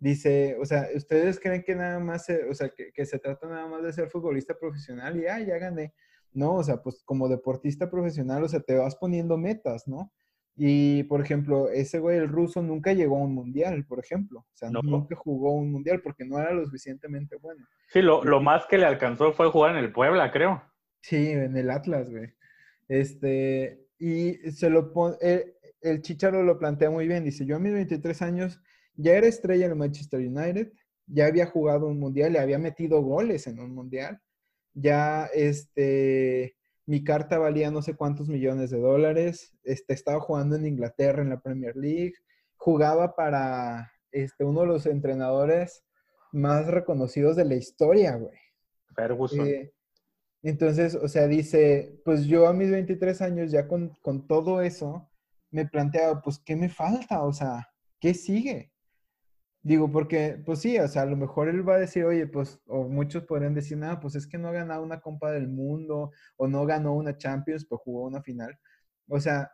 [0.01, 3.67] Dice, o sea, ¿ustedes creen que nada más, o sea, que, que, se trata nada
[3.67, 5.93] más de ser futbolista profesional y, ah, ya gané?
[6.33, 10.13] No, o sea, pues como deportista profesional, o sea, te vas poniendo metas, ¿no?
[10.61, 14.41] Y, por ejemplo, ese güey, el ruso, nunca llegó a un mundial, por ejemplo.
[14.41, 17.65] O sea, nunca jugó un mundial porque no era lo suficientemente bueno.
[17.89, 20.61] Sí, lo, lo, más que le alcanzó fue jugar en el Puebla, creo.
[21.01, 22.35] Sí, en el Atlas, güey.
[22.89, 27.23] Este, y se lo pone, el, el Chicharo lo plantea muy bien.
[27.23, 28.61] Dice, yo a mis 23 años
[28.99, 30.73] ya era estrella en el Manchester United,
[31.07, 34.21] ya había jugado un mundial, le había metido goles en un mundial,
[34.75, 40.67] ya este mi carta valía no sé cuántos millones de dólares, este, estaba jugando en
[40.67, 42.15] Inglaterra en la Premier League,
[42.57, 45.85] jugaba para este, uno de los entrenadores
[46.33, 48.39] más reconocidos de la historia, güey.
[48.97, 49.47] Ferguson.
[49.47, 49.71] Eh,
[50.43, 55.11] entonces, o sea, dice, pues yo a mis 23 años ya con, con todo eso,
[55.51, 57.23] me planteaba, pues, ¿qué me falta?
[57.23, 57.69] O sea,
[58.01, 58.73] ¿qué sigue?
[59.69, 62.61] Digo, porque, pues sí, o sea, a lo mejor él va a decir, oye, pues,
[62.67, 66.13] o muchos podrían decir, nada, pues es que no ha ganado una Copa del Mundo,
[66.37, 68.59] o no ganó una Champions, pero jugó una final.
[69.09, 69.51] O sea,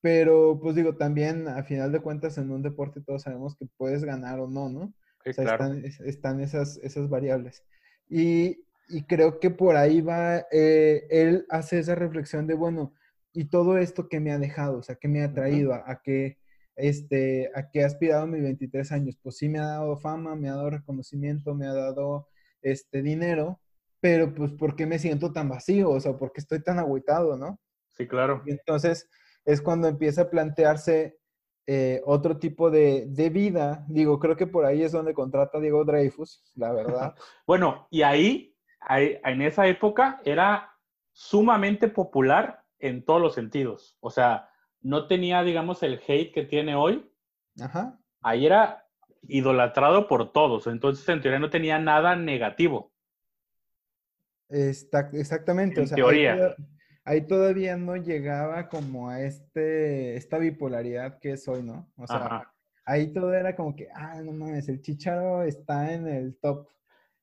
[0.00, 4.04] pero, pues digo, también, a final de cuentas, en un deporte todos sabemos que puedes
[4.04, 4.94] ganar o no, ¿no?
[5.24, 5.64] Sí, o sea, claro.
[5.64, 7.64] están, es- están esas, esas variables.
[8.08, 12.94] Y, y creo que por ahí va, eh, él hace esa reflexión de, bueno,
[13.32, 16.00] y todo esto que me ha dejado, o sea, que me ha traído a, a
[16.02, 16.38] que,
[16.76, 20.36] este, a que he aspirado a mis 23 años, pues sí me ha dado fama,
[20.36, 22.28] me ha dado reconocimiento, me ha dado,
[22.62, 23.60] este, dinero,
[24.00, 25.90] pero pues, ¿por qué me siento tan vacío?
[25.90, 27.58] O sea, ¿por qué estoy tan agüitado, no?
[27.92, 28.42] Sí, claro.
[28.46, 29.08] Y entonces
[29.44, 31.18] es cuando empieza a plantearse
[31.66, 33.84] eh, otro tipo de, de vida.
[33.88, 37.14] Digo, creo que por ahí es donde contrata a Diego Dreyfus, la verdad.
[37.46, 40.70] Bueno, y ahí, ahí, en esa época, era
[41.12, 43.96] sumamente popular en todos los sentidos.
[44.00, 44.48] O sea,
[44.82, 47.10] no tenía, digamos, el hate que tiene hoy.
[47.60, 47.98] Ajá.
[48.22, 48.86] Ahí era
[49.22, 50.66] idolatrado por todos.
[50.66, 52.92] Entonces, en teoría, no tenía nada negativo.
[54.48, 55.80] Está, exactamente.
[55.80, 56.32] En o sea, teoría.
[56.32, 56.56] Ahí, toda-
[57.04, 61.90] ahí todavía no llegaba como a este, esta bipolaridad que es hoy, ¿no?
[61.96, 62.54] O sea, Ajá.
[62.84, 66.68] ahí todo era como que, ah, no mames, el Chicharo está en el top.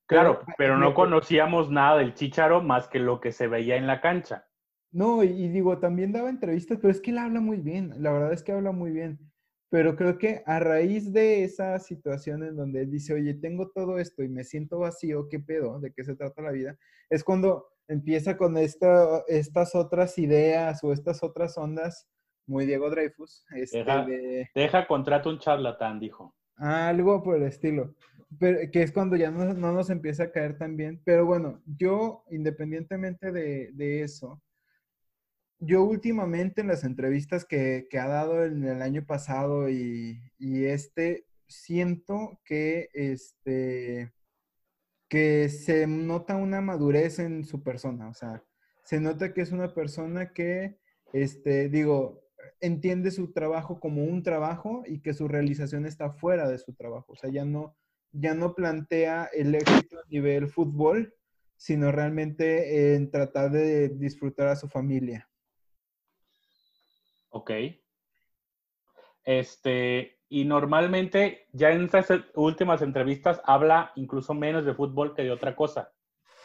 [0.05, 3.87] Claro, Pero- pero no conocíamos nada del Chicharo más que lo que se veía en
[3.87, 4.47] la cancha.
[4.93, 8.11] No, y, y digo, también daba entrevistas, pero es que él habla muy bien, la
[8.13, 9.19] verdad es que habla muy bien.
[9.69, 13.97] Pero creo que a raíz de esa situación en donde él dice, oye, tengo todo
[13.97, 15.79] esto y me siento vacío, ¿qué pedo?
[15.79, 16.77] ¿De qué se trata la vida?
[17.09, 22.07] Es cuando empieza con esta, estas otras ideas o estas otras ondas,
[22.47, 26.35] muy Diego Dreyfus, este, Deja- de Deja contrato un charlatán, dijo.
[26.57, 27.95] algo por el estilo.
[28.39, 31.01] Pero, que es cuando ya no, no nos empieza a caer tan bien.
[31.03, 34.41] Pero bueno, yo, independientemente de, de eso,
[35.65, 40.65] yo últimamente en las entrevistas que, que ha dado en el año pasado y, y
[40.65, 44.13] este, siento que, este,
[45.09, 48.09] que se nota una madurez en su persona.
[48.09, 48.43] O sea,
[48.83, 50.79] se nota que es una persona que,
[51.13, 52.23] este, digo,
[52.59, 57.13] entiende su trabajo como un trabajo y que su realización está fuera de su trabajo.
[57.13, 57.75] O sea, ya no,
[58.11, 61.13] ya no plantea el éxito a nivel fútbol,
[61.57, 65.29] sino realmente en tratar de disfrutar a su familia.
[67.33, 67.51] Ok.
[69.25, 75.31] Este, y normalmente ya en estas últimas entrevistas habla incluso menos de fútbol que de
[75.31, 75.91] otra cosa.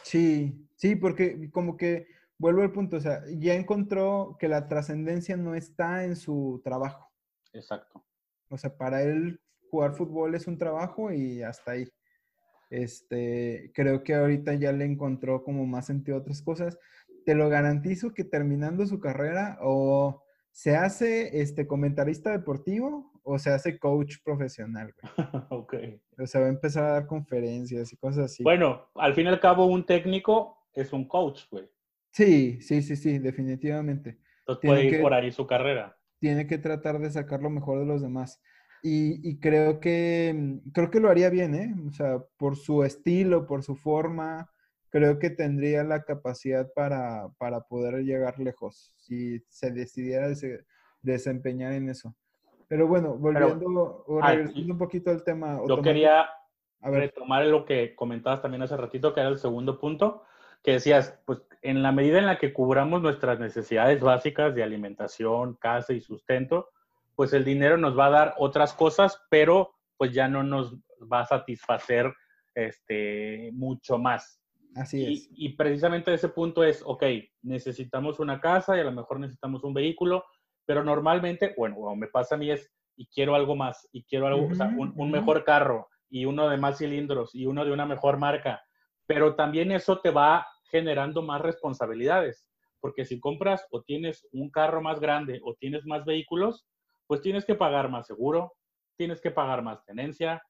[0.03, 2.07] Sí, sí, porque como que
[2.39, 7.11] vuelvo al punto, o sea, ya encontró que la trascendencia no está en su trabajo.
[7.53, 8.03] Exacto.
[8.49, 11.87] O sea, para él jugar fútbol es un trabajo y hasta ahí.
[12.71, 16.79] Este, creo que ahorita ya le encontró como más sentido a otras cosas.
[17.25, 23.49] Te lo garantizo que terminando su carrera o se hace este comentarista deportivo o se
[23.51, 25.27] hace coach profesional, güey.
[25.49, 25.73] ok.
[26.19, 28.43] O sea, va a empezar a dar conferencias y cosas así.
[28.43, 31.69] Bueno, al fin y al cabo, un técnico es un coach, güey.
[32.11, 34.19] Sí, sí, sí, sí, definitivamente.
[34.39, 35.95] Entonces Tiene puede ir que- por ahí su carrera.
[36.19, 38.41] tiene que tratar de sacar lo mejor de los demás.
[38.81, 41.75] Y, y creo que mm, creo que lo haría bien, ¿eh?
[41.87, 44.49] O sea, por su estilo, por su forma,
[44.89, 50.65] creo que tendría la capacidad para, para poder llegar lejos si se decidiera dese-
[51.01, 52.15] desempeñar en eso.
[52.67, 55.59] Pero bueno, volviendo o ah, un poquito al tema.
[55.67, 56.29] Yo quería
[56.81, 60.23] a ver, retomar lo que comentabas también hace ratito, que era el segundo punto,
[60.63, 65.55] que decías, pues en la medida en la que cubramos nuestras necesidades básicas de alimentación,
[65.55, 66.69] casa y sustento,
[67.15, 70.75] pues el dinero nos va a dar otras cosas, pero pues ya no nos
[71.11, 72.13] va a satisfacer
[72.55, 74.41] este, mucho más.
[74.75, 75.31] Así Y, es.
[75.31, 77.03] y precisamente ese punto es, ok,
[77.43, 80.25] necesitamos una casa y a lo mejor necesitamos un vehículo,
[80.65, 84.27] pero normalmente, bueno, o me pasa a mí es, y quiero algo más, y quiero
[84.27, 87.71] algo, o sea, Ujú, un, mejor carro, y uno de más cilindros, y uno de
[87.71, 88.61] una mejor marca,
[89.05, 92.47] pero también eso te va generando más responsabilidades,
[92.81, 96.67] porque si compras o tienes un carro más grande o tienes más vehículos,
[97.07, 98.53] pues tienes que pagar más seguro,
[98.97, 100.43] tienes que pagar más tenencia,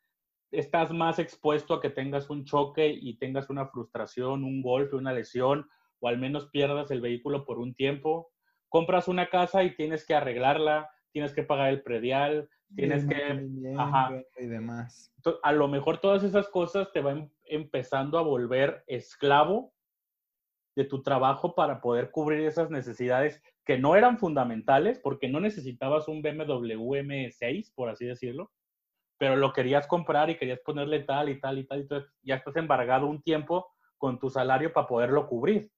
[0.51, 5.13] estás más expuesto a que tengas un choque y tengas una frustración, un golpe, una
[5.13, 8.31] lesión, o al menos pierdas el vehículo por un tiempo.
[8.69, 13.73] Compras una casa y tienes que arreglarla, tienes que pagar el predial, tienes El que...
[13.77, 14.11] ajá.
[14.37, 15.13] Y demás.
[15.43, 19.73] A lo mejor todas esas cosas te van empezando a volver esclavo
[20.75, 26.07] de tu trabajo para poder cubrir esas necesidades que no eran fundamentales, porque no necesitabas
[26.07, 28.51] un BMW M6, por así decirlo,
[29.19, 32.35] pero lo querías comprar y querías ponerle tal y tal y tal, y entonces ya
[32.35, 35.69] estás embargado un tiempo con tu salario para poderlo cubrir.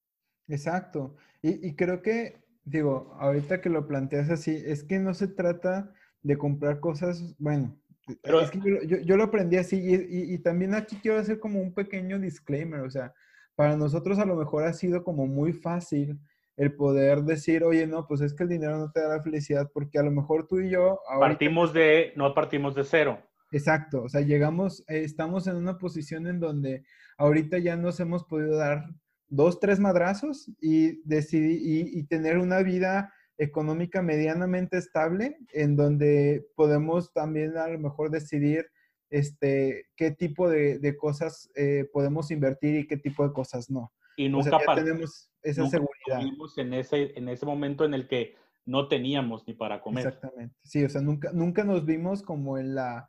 [0.48, 1.16] Exacto.
[1.42, 6.38] Y, creo que, digo, ahorita que lo planteas así, es que no se trata de
[6.38, 7.76] comprar cosas, bueno,
[8.22, 8.60] pero, es que
[9.04, 12.90] yo, lo aprendí así y, y, también aquí quiero hacer como un pequeño disclaimer, o
[12.90, 13.12] sea,
[13.56, 16.20] para nosotros a lo mejor ha sido como muy fácil
[16.56, 19.70] el poder decir, oye, no, pues es que el dinero no te da la felicidad,
[19.72, 21.00] porque a lo mejor tú y yo...
[21.18, 23.18] partimos de, no partimos de cero.
[23.52, 26.84] Exacto, o sea, llegamos, eh, estamos en una posición en donde
[27.18, 28.86] ahorita ya nos hemos podido dar
[29.28, 37.12] dos, tres madrazos y, decidir, y, tener una vida económica medianamente estable en donde podemos
[37.12, 38.66] también a lo mejor decidir
[39.10, 43.92] este, qué tipo de, cosas eh, podemos invertir y qué tipo de cosas no.
[44.16, 46.20] Y nunca tenemos esa seguridad.
[46.56, 48.34] En ese, en ese momento en el que
[48.64, 50.06] no teníamos ni para comer.
[50.06, 50.54] Exactamente.
[50.62, 53.08] Sí, o sea, nunca, nunca nos vimos como en la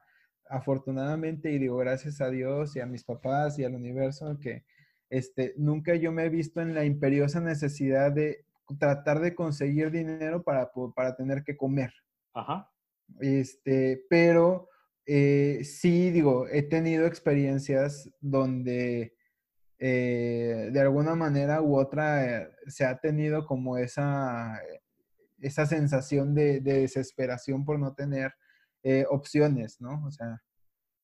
[0.53, 4.63] afortunadamente, y digo gracias a Dios y a mis papás y al universo, que
[5.09, 8.45] este, nunca yo me he visto en la imperiosa necesidad de
[8.79, 11.91] tratar de conseguir dinero para, para tener que comer.
[12.33, 12.69] Ajá.
[13.19, 14.69] Este, pero
[15.07, 19.15] eh, sí, digo, he tenido experiencias donde
[19.79, 24.61] eh, de alguna manera u otra eh, se ha tenido como esa,
[25.39, 28.33] esa sensación de, de desesperación por no tener
[28.83, 30.05] eh, opciones, ¿no?
[30.05, 30.41] O sea,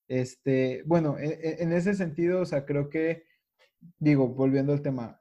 [0.08, 3.24] este, bueno, e, e, en, ese sentido, o sea, creo que,
[4.00, 5.20] digo, volviendo al tema,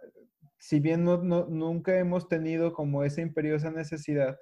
[0.59, 4.39] si bien no, nunca hemos tenido como esa imperiosa necesidad,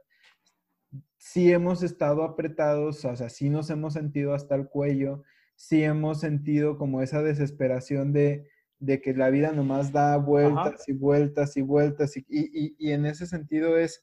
[1.18, 5.22] sí hemos estado apretados, o sea, sí nos hemos sentido hasta el cuello,
[5.56, 8.48] sí hemos sentido como esa desesperación de,
[8.78, 13.06] de que la vida nomás da vueltas y vueltas y vueltas y, y, y, en
[13.06, 14.02] ese sentido es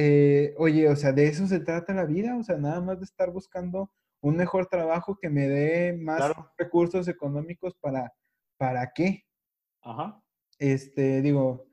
[0.00, 3.04] eh, oye, o sea, de eso se trata la vida, o sea, nada más de
[3.04, 8.12] estar buscando un mejor trabajo que me dé más recursos económicos para,
[8.58, 9.24] ¿para qué?
[9.82, 10.22] Ajá.
[10.60, 11.66] Este, digo,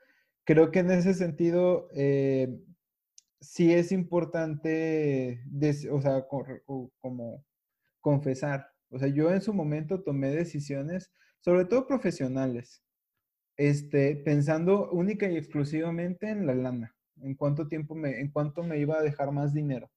[0.44, 2.50] creo que en ese sentido eh,
[3.40, 5.44] sí es importante,
[5.92, 7.46] o sea, como
[8.02, 8.72] confesar.
[8.90, 11.12] O sea, yo en su momento tomé decisiones,
[11.42, 12.84] sobre todo profesionales,
[13.56, 18.80] este, pensando única y exclusivamente en la lana en cuánto tiempo me, en cuánto me
[18.80, 19.90] iba a dejar más dinero.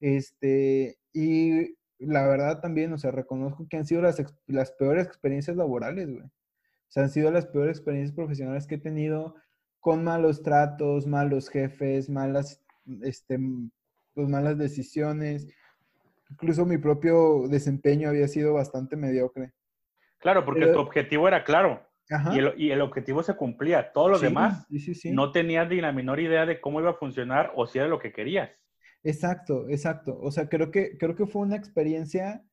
[0.00, 5.56] Este, y la verdad también, o sea, reconozco que han sido las, las peores experiencias
[5.56, 6.24] laborales, güey.
[6.24, 9.34] O sea, han sido las peores experiencias profesionales que he tenido
[9.80, 12.62] con malos tratos, malos jefes, malas,
[13.02, 13.38] este,
[14.14, 15.48] pues malas decisiones.
[16.30, 19.52] Incluso mi propio desempeño había sido bastante mediocre.
[20.18, 21.84] Claro, porque tu objetivo era claro.
[22.56, 23.92] Y el, objetivo se cumplía.
[23.92, 24.66] Todo lo demás
[25.04, 27.98] no tenías ni la menor idea de cómo iba a funcionar o si era lo
[27.98, 28.50] que querías.
[29.02, 30.18] Exacto, exacto.
[30.20, 32.44] O sea, creo que, creo que fue una experiencia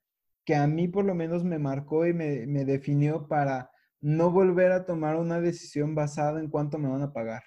[0.45, 3.69] que a mí por lo menos me marcó y me, definió para
[4.01, 7.43] no volver a tomar una decisión basada en cuánto me van a pagar.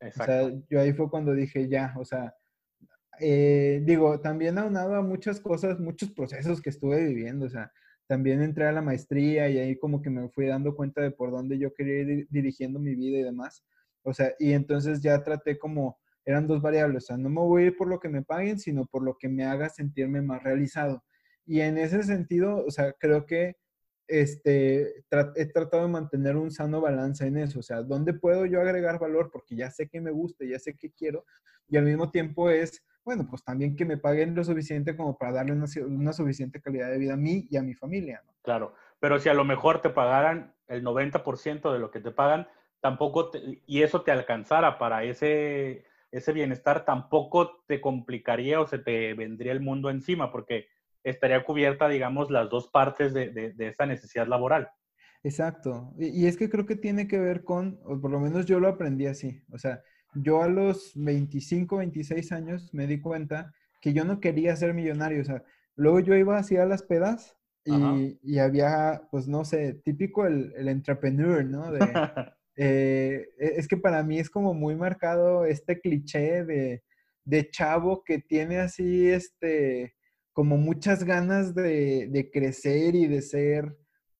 [0.00, 0.32] Exacto.
[0.32, 2.34] O sea, yo ahí fue cuando dije ya, o sea,
[3.20, 7.72] eh, digo, también aunado a muchas cosas, muchos procesos que estuve viviendo, o sea,
[8.06, 11.30] también entré a la maestría y ahí como que me fui dando cuenta de por
[11.30, 13.64] dónde yo quería ir dirigiendo mi vida y demás.
[14.02, 17.62] O sea, y entonces ya traté como, eran dos variables, o sea, no me voy
[17.62, 20.42] a ir por lo que me paguen, sino por lo que me haga sentirme más
[20.42, 21.04] realizado.
[21.44, 23.56] Y en ese sentido, o sea, creo que
[24.08, 25.04] este,
[25.36, 29.00] he tratado de mantener un sano balance en eso, o sea, ¿dónde puedo yo agregar
[29.00, 29.30] valor?
[29.32, 31.24] Porque ya sé que me gusta, ya sé que quiero,
[31.68, 35.30] y al mismo tiempo es bueno, pues también que me paguen lo suficiente como para
[35.30, 38.20] darle una, suficiente calidad de vida a mí y a mi familia.
[38.26, 38.32] ¿no?
[38.42, 42.48] Claro, pero si a lo mejor te pagaran el 90% de lo que te pagan,
[42.80, 43.30] tampoco,
[43.64, 49.52] y eso te alcanzara para ese, ese bienestar, tampoco te complicaría o se te vendría
[49.52, 50.66] el mundo encima, porque
[51.04, 54.68] estaría cubierta, digamos, las dos partes de, de, esa necesidad laboral.
[55.22, 55.94] Exacto.
[55.96, 58.58] Y, y, es que creo que tiene que ver con, o por lo menos yo
[58.58, 59.80] lo aprendí así, o sea,
[60.22, 65.20] yo a los 25, 26 años me di cuenta que yo no quería ser millonario.
[65.20, 65.42] O sea,
[65.76, 71.44] luego yo iba hacia las pedas y, había, pues no sé, típico el, el entrepreneur,
[71.44, 71.72] ¿no?
[71.72, 71.80] De,
[72.56, 76.84] eh, e, es que para mí es como muy marcado este cliché de,
[77.24, 79.94] de chavo que tiene así, este,
[80.32, 83.76] como muchas ganas de, de crecer y de ser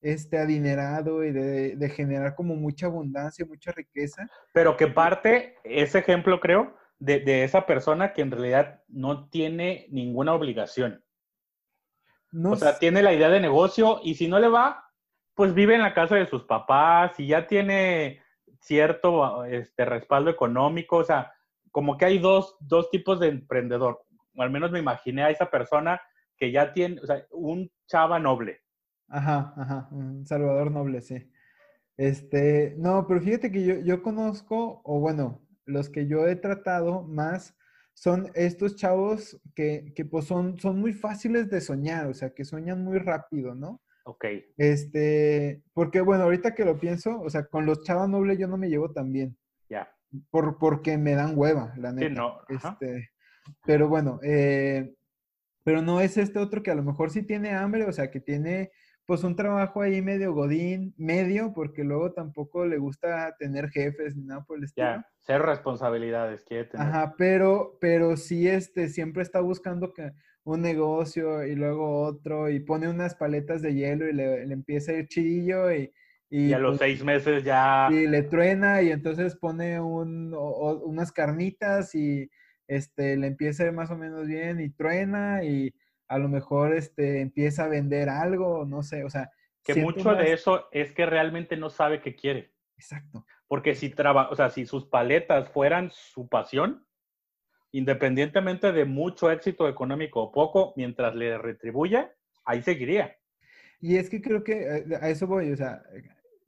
[0.06, 4.28] este, adinerado y de, generar como mucha abundancia, mucha riqueza.
[4.52, 10.32] Pero que parte, ese ejemplo creo, de, esa persona que en realidad no tiene ninguna
[10.32, 11.04] obligación.
[12.30, 14.84] No o sea, tiene la idea de negocio y si no le va,
[15.34, 18.22] pues vive en la casa de sus papás y ya tiene
[18.60, 21.32] cierto este, respaldo económico, o sea,
[21.72, 24.04] como que hay dos, dos tipos de emprendedor,
[24.36, 26.00] o al menos me imaginé a esa persona
[26.36, 28.65] que ya tiene, o sea, un chava noble.
[29.08, 29.88] Ajá, ajá,
[30.24, 31.30] Salvador Noble, sí.
[31.96, 37.02] Este, no, pero fíjate que yo, yo conozco, o bueno, los que yo he tratado
[37.02, 37.56] más
[37.94, 42.44] son estos chavos que, que pues son, son muy fáciles de soñar, o sea, que
[42.44, 43.80] sueñan muy rápido, ¿no?
[44.04, 44.24] Ok.
[44.56, 48.58] Este, porque bueno, ahorita que lo pienso, o sea, con los chavos nobles yo no
[48.58, 49.36] me llevo tan bien.
[49.68, 49.90] Ya.
[50.30, 52.08] Por, porque me dan hueva, la neta.
[52.08, 52.38] Sí, no.
[52.48, 53.10] Este,
[53.64, 54.94] pero bueno, eh,
[55.64, 58.20] pero no es este otro que a lo mejor sí tiene hambre, o sea, que
[58.20, 58.70] tiene
[59.06, 64.24] pues un trabajo ahí medio godín, medio, porque luego tampoco le gusta tener jefes ni
[64.24, 64.88] nada por el estilo.
[64.88, 66.86] Ya, ser responsabilidades, quiere tener.
[66.86, 72.60] Ajá, pero, pero sí, este, siempre está buscando que un negocio y luego otro y
[72.60, 75.92] pone unas paletas de hielo y le, empieza a ir chillo y...
[76.28, 77.88] Y, a los pues seis meses ya...
[77.90, 82.28] Y le truena y entonces pone un, unas carnitas y
[82.66, 85.72] este, le empieza a ir más o menos bien y truena y
[86.08, 89.30] a lo mejor este, empieza a vender algo, no sé, o sea.
[89.62, 92.52] Que mucho de eso es que realmente no sabe qué quiere.
[92.76, 93.26] Exacto.
[93.48, 96.86] Porque si traba, o sea, si sus paletas fueran su pasión,
[97.72, 103.16] independientemente de mucho éxito económico o poco, mientras le retribuya, ahí seguiría.
[103.80, 105.82] Y es que creo que eh, a eso voy, o sea,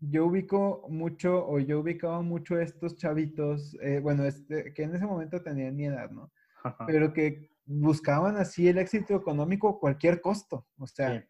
[0.00, 5.06] yo ubico mucho, o yo ubicaba mucho estos chavitos, eh, bueno, este, que en ese
[5.06, 6.32] momento tenían mi edad, ¿no?
[6.86, 10.66] Pero que buscaban así el éxito económico a cualquier costo.
[10.78, 11.24] O sea,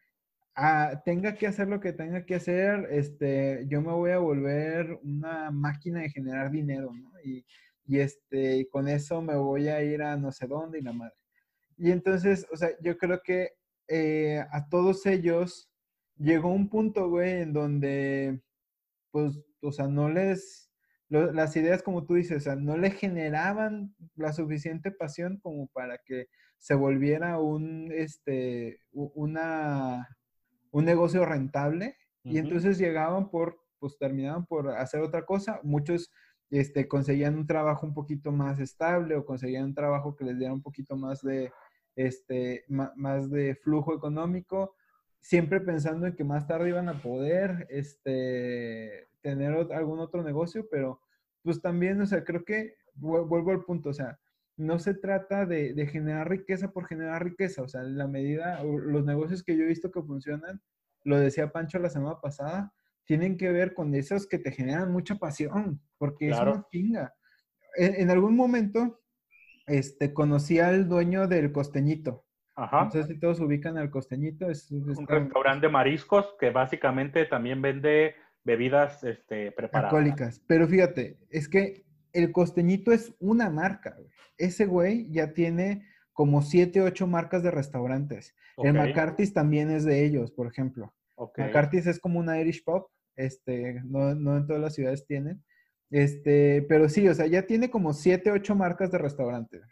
[1.04, 5.50] tenga que hacer lo que tenga que hacer, este, yo me voy a volver una
[5.50, 7.12] máquina de generar dinero, ¿no?
[7.22, 7.44] Y,
[7.84, 11.14] y este, con eso me voy a ir a no sé dónde y la madre.
[11.76, 13.52] Y entonces, o sea, yo creo que
[13.88, 15.70] eh, a todos ellos
[16.16, 18.40] llegó un punto, güey, en donde,
[19.10, 20.67] pues, o sea, no les,
[21.08, 26.28] las ideas, como tú dices, no le generaban la suficiente pasión como para que
[26.58, 30.08] se volviera un, este, una,
[30.70, 31.96] un negocio rentable.
[32.24, 35.60] Y entonces llegaban por, pues terminaban por hacer otra cosa.
[35.62, 36.10] Muchos
[36.50, 40.52] este, conseguían un trabajo un poquito más estable o conseguían un trabajo que les diera
[40.52, 41.50] un poquito más de,
[41.96, 44.74] este, más de flujo económico,
[45.20, 51.00] siempre pensando en que más tarde iban a poder este, tener algún otro negocio, pero
[51.42, 54.18] pues también, o sea, creo que vuelvo al punto, o sea,
[54.56, 59.42] no se trata de, generar riqueza por generar riqueza, o sea, la medida, los negocios
[59.42, 60.60] que yo he visto que funcionan,
[61.04, 65.14] lo decía Pancho la semana pasada, tienen que ver con esos que te generan mucha
[65.14, 67.14] pasión, porque es una chinga.
[67.76, 69.00] En, algún momento,
[69.66, 72.26] este, conocí al dueño del Costeñito.
[72.56, 72.84] Ajá.
[72.84, 74.50] No sé si todos ubican al Costeñito.
[74.50, 78.16] Es, un restaurante de mariscos que básicamente también vende
[78.48, 79.92] bebidas este, preparadas.
[79.92, 80.42] Alcohólicas.
[80.46, 81.84] Pero fíjate, es que
[82.14, 83.94] el costeñito es una marca.
[84.38, 88.34] Ese güey ya tiene como siete, ocho marcas de restaurantes.
[88.56, 90.94] El McCarthy's también es de ellos, por ejemplo.
[91.14, 91.44] Okay.
[91.44, 92.90] McCarthy's es como un Irish pop.
[93.16, 95.44] Este, no, no en todas las ciudades tienen.
[95.90, 99.62] Este, pero sí, o sea, ya tiene como siete, ocho marcas de restaurantes.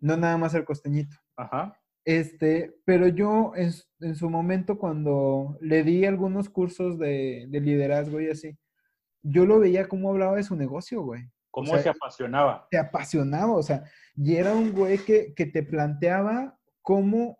[0.00, 1.16] No nada más el costeñito.
[1.36, 1.80] Ajá.
[2.04, 3.72] Este, pero yo en,
[4.16, 8.58] su momento cuando le di algunos cursos de, liderazgo y así,
[9.22, 11.22] yo lo veía como hablaba de su negocio, güey.
[11.50, 12.66] Cómo se apasionaba.
[12.70, 13.84] Se apasionaba, o sea,
[14.16, 17.38] y era un güey que, que te planteaba cómo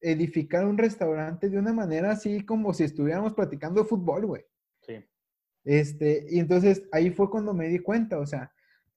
[0.00, 4.44] edificar un restaurante de una manera así como si estuviéramos platicando de fútbol, güey.
[4.82, 4.94] Sí.
[5.64, 8.52] Este, y entonces ahí fue cuando me di cuenta, o sea,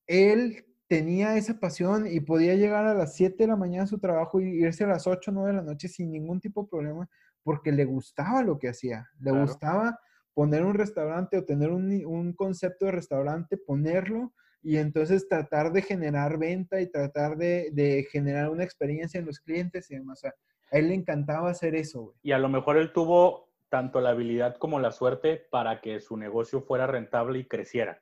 [0.07, 3.99] él tenía esa pasión y podía llegar a las 7 de la mañana a su
[3.99, 6.69] trabajo y irse a las 8 o 9 de la noche sin ningún tipo de
[6.69, 7.09] problema
[7.43, 9.99] porque le gustaba lo que hacía, le gustaba
[10.33, 14.33] poner un restaurante o tener un, concepto de restaurante, ponerlo
[14.63, 19.91] y entonces tratar de generar venta y tratar de, generar una experiencia en los clientes
[19.91, 20.19] y demás.
[20.19, 20.33] O sea,
[20.71, 22.15] a él le encantaba hacer eso.
[22.23, 26.15] Y a lo mejor él tuvo tanto la habilidad como la suerte para que su
[26.15, 28.01] negocio fuera rentable y creciera.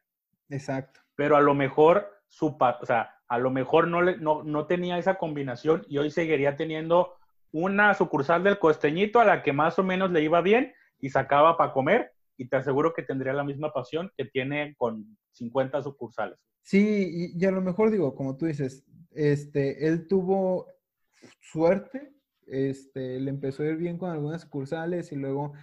[0.49, 1.01] Exacto.
[1.15, 4.97] Pero a lo mejor su, o sea, a lo mejor no, le, no, no tenía
[4.97, 7.13] esa combinación y hoy seguiría teniendo
[7.51, 11.57] una sucursal del costeñito a la que más o menos le iba bien y sacaba
[11.57, 16.39] para comer y te aseguro que tendría la misma pasión que tiene con 50 sucursales.
[16.63, 20.65] Sí, y, a lo mejor digo, como tú dices, este, él tuvo
[21.39, 22.13] suerte,
[22.47, 25.53] este, le empezó a ir bien con algunas sucursales y luego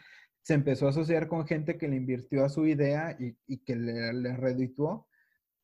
[0.43, 3.75] se empezó a asociar con gente que le invirtió a su idea y, y que
[3.75, 5.09] le, le redituó.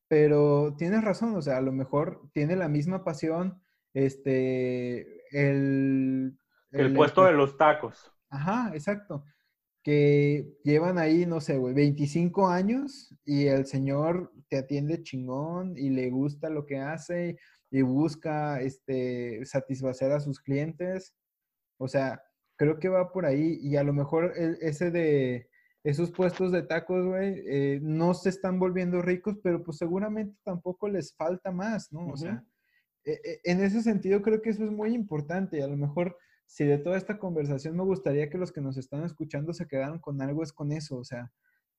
[0.09, 3.61] Pero tienes razón, o sea, a lo mejor tiene la misma pasión,
[3.95, 6.39] este, el...
[6.71, 8.13] El, puesto de los tacos.
[8.29, 9.25] Ajá, exacto.
[9.83, 15.91] que llevan ahí, no sé, güey, 25 años y el señor te atiende chingón y
[15.91, 17.39] le gusta lo que hace
[17.71, 21.15] y busca este, satisfacer a sus clientes.
[21.79, 22.23] O sea,
[22.57, 25.46] creo que va por ahí y a lo mejor e, ese de
[25.87, 30.89] esos puestos de tacos, güey, eh, no se están volviendo ricos, pero pues seguramente tampoco
[30.89, 32.09] les falta más, ¿no?
[32.09, 32.45] O sea,
[33.05, 35.63] e, e, en ese sentido creo que eso es muy importante.
[35.63, 39.05] A lo mejor si de toda esta conversación me gustaría que los que nos están
[39.05, 40.97] escuchando se quedaran con algo, es con eso.
[40.97, 41.33] O sea,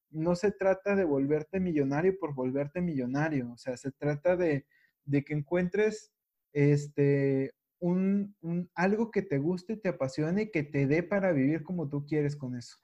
[0.10, 3.52] no se trata de volverte millonario por volverte millonario.
[3.52, 4.66] O sea, se trata de,
[5.04, 6.14] de que encuentres
[6.54, 8.38] este, un,
[8.74, 12.38] algo que te guste, te apasione y que te dé para vivir como tú quieres
[12.38, 12.78] con eso.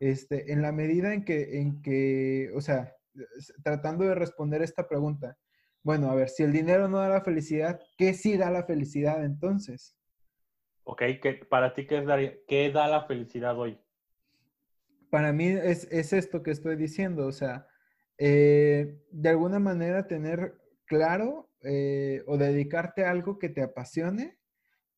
[0.00, 2.94] Este, en la medida en que, en que, o sea,
[3.64, 5.36] tratando de responder esta pregunta,
[5.82, 9.24] bueno, a ver, si el dinero no da la felicidad, ¿qué sí da la felicidad
[9.24, 9.96] entonces?
[10.84, 13.78] Ok, ¿qué, para ti, ¿qué, es ¿qué da la felicidad hoy?
[15.10, 17.66] Para mí es, esto que estoy diciendo, o sea,
[18.18, 24.38] eh, de alguna manera tener claro eh, o dedicarte a algo que te apasione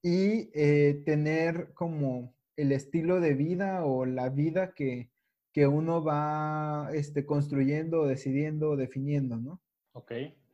[0.03, 5.11] y eh, tener como el estilo de vida o la vida que,
[5.53, 9.61] que uno va este, construyendo, decidiendo, definiendo, ¿no?
[9.93, 10.13] Ok.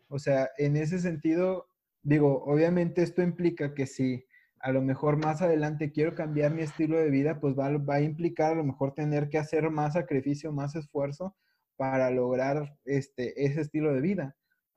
[0.08, 1.68] O sea, en ese sentido,
[2.02, 4.24] digo, obviamente esto implica que si
[4.60, 8.00] a lo mejor más adelante quiero cambiar mi estilo de vida, pues va, va a
[8.00, 11.36] implicar a lo mejor tener que hacer más sacrificio, más esfuerzo
[11.76, 14.36] para lograr este, ese estilo de vida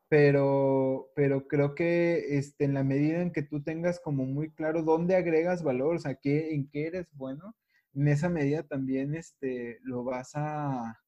[0.09, 4.81] pero, pero creo que este, en la medida en que tú tengas como muy claro
[4.83, 7.55] dónde agregas valor, o sea, qué, en qué eres bueno,
[7.93, 10.99] en esa medida también este, lo, vas a,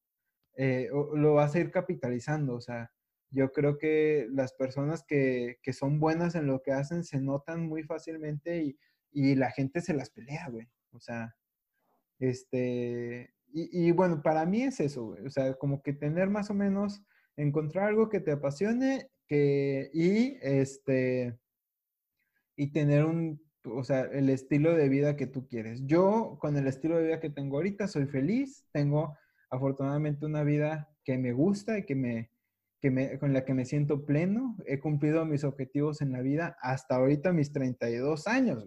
[0.56, 2.54] eh, lo vas a ir capitalizando.
[2.54, 2.92] O sea,
[3.30, 7.66] yo creo que las personas que, que, son buenas en lo que hacen se notan
[7.66, 8.78] muy fácilmente y,
[9.10, 10.68] y la gente se las pelea, güey.
[10.92, 11.34] O sea,
[12.20, 15.26] este, y, y bueno, para mí es eso, güey.
[15.26, 17.02] O sea, como que tener más o menos
[17.36, 21.38] encontrar algo que te apasione que, y, este,
[22.56, 25.82] y tener un, o sea, el estilo de vida que tú quieres.
[25.86, 29.16] Yo, con el estilo de vida que tengo ahorita, soy feliz, tengo
[29.50, 32.30] afortunadamente una vida que me gusta y que me,
[32.80, 34.56] que me, con la que me siento pleno.
[34.66, 38.66] He cumplido mis objetivos en la vida hasta ahorita, mis 32 años.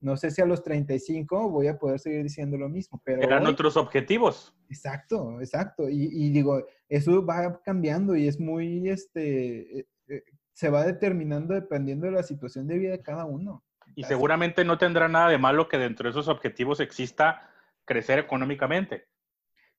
[0.00, 3.22] No sé si a los 35 voy a poder seguir diciendo lo mismo, pero...
[3.22, 4.54] Eran otros objetivos.
[4.68, 5.88] Exacto, exacto.
[5.88, 10.22] Y, digo, eso va cambiando y es muy, este, eh, eh,
[10.52, 13.64] se va determinando dependiendo de la situación de vida de cada uno.
[13.94, 17.50] Y seguramente no tendrá nada de malo que dentro de esos objetivos exista
[17.86, 19.06] crecer económicamente.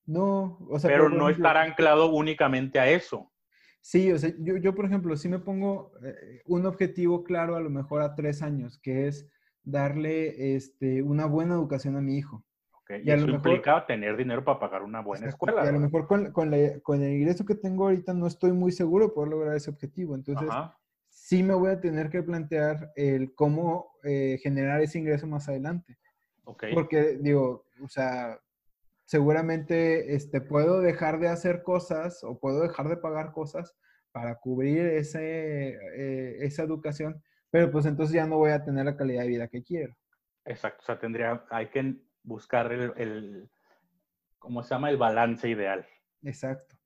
[0.04, 0.90] No, o sea...
[0.90, 3.30] Pero no estar anclado únicamente a eso.
[3.80, 7.60] Sí, o sea, yo, yo por ejemplo, sí me pongo eh, un objetivo claro a
[7.60, 9.28] lo mejor a tres años, que es
[9.70, 12.44] darle este, una buena educación a mi hijo.
[13.02, 15.62] Y, eso implica tener dinero para pagar una buena escuela.
[15.64, 19.08] Y a lo mejor con, con, el ingreso que tengo ahorita no estoy muy seguro
[19.08, 20.14] de poder lograr ese objetivo.
[20.14, 20.48] Entonces,
[21.10, 25.98] sí me voy a tener que plantear el cómo eh, generar ese ingreso más adelante.
[26.44, 26.72] Okay.
[26.72, 28.40] Porque, digo, o sea,
[29.04, 33.74] seguramente este, puedo dejar de hacer cosas o puedo dejar de pagar cosas
[34.12, 38.96] para cubrir ese, eh, esa educación, pero pues entonces ya no voy a tener la
[38.96, 39.94] calidad de vida que quiero.
[40.44, 43.50] Exacto, o sea, tendría, hay que buscar el, el
[44.38, 44.90] ¿cómo se llama?
[44.90, 45.86] El balance ideal.
[46.22, 46.76] Exacto.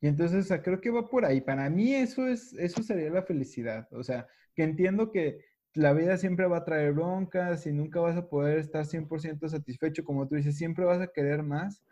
[0.00, 1.40] Y entonces, o sea, creo que va por ahí.
[1.40, 3.86] Para mí eso es, eso sería la felicidad.
[3.92, 5.38] O sea, que entiendo que
[5.74, 10.04] la vida siempre va a traer broncas y nunca vas a poder estar 100% satisfecho.
[10.04, 11.84] Como tú dices, siempre vas a querer más.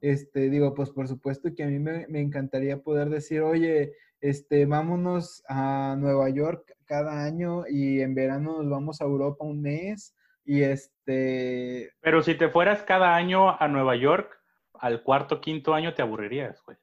[0.00, 4.66] Este, digo, pues por supuesto que a mí me, me encantaría poder decir, oye, este,
[4.66, 10.14] vámonos a Nueva York cada año y en verano nos vamos a Europa un mes
[10.44, 11.90] y este...
[12.00, 14.36] Pero si te fueras cada año a Nueva York,
[14.74, 16.78] al cuarto, quinto año te aburrirías, güey.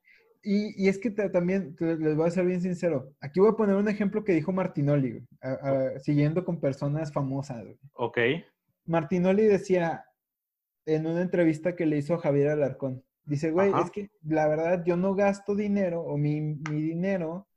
[0.46, 3.88] Y, es que también, les voy a ser bien sincero, aquí voy a poner un
[3.88, 5.26] ejemplo que dijo Martinoli,
[6.00, 7.66] siguiendo con personas famosas.
[7.94, 8.18] Ok.
[8.86, 10.04] Martinoli decía
[10.86, 14.84] en una entrevista que le hizo a Javier Alarcón, dice, güey, es que la verdad
[14.86, 17.48] yo no gasto dinero o mi, mi dinero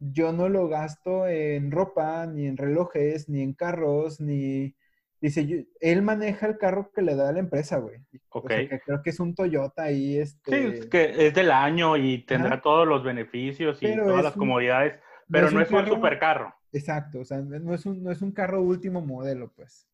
[0.00, 4.76] yo no lo gasto en ropa, ni en relojes, ni en carros, ni,
[5.20, 7.98] Dice, él maneja el carro que le da a la empresa, güey.
[8.28, 8.52] Ok.
[8.84, 10.50] creo que es un Toyota y este...
[10.52, 15.00] Sí, es que es del año y tendrá todos los beneficios y todas las comodidades,
[15.28, 16.54] pero no es, un, supercarro.
[16.72, 19.88] Exacto, o sea, no es, un, no es un carro último modelo, pues.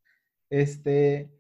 [0.51, 1.31] Este...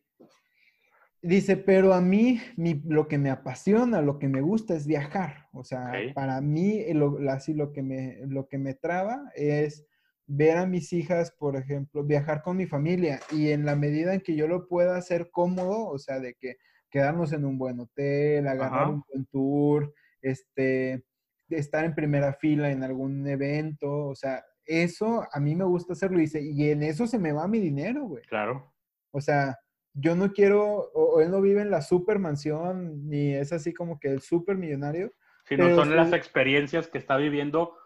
[1.27, 2.39] Dice, pero a mí
[2.85, 5.49] lo que me apasiona, lo que me gusta es viajar.
[5.53, 9.87] O sea, para mí, lo, así lo que, me, lo que me traba es
[10.27, 14.21] ver a mis hijas, por ejemplo, viajar con mi familia y en la medida en
[14.21, 16.57] que yo lo pueda hacer cómodo, o sea, de que,
[16.91, 18.91] quedarnos en un buen hotel, agarrar Ajá.
[18.91, 21.05] un buen tour, este,
[21.49, 26.21] estar en primera fila en algún evento, o sea, eso a mí me gusta hacerlo
[26.21, 28.23] y en eso se me va mi dinero, güey.
[28.25, 28.73] Claro.
[29.11, 29.59] O sea,
[29.95, 33.99] yo no quiero, o, él no vive en la super mansión, ni es así como
[33.99, 35.13] que el super millonario,
[35.49, 37.77] Si no Pero son las experiencias que está viviendo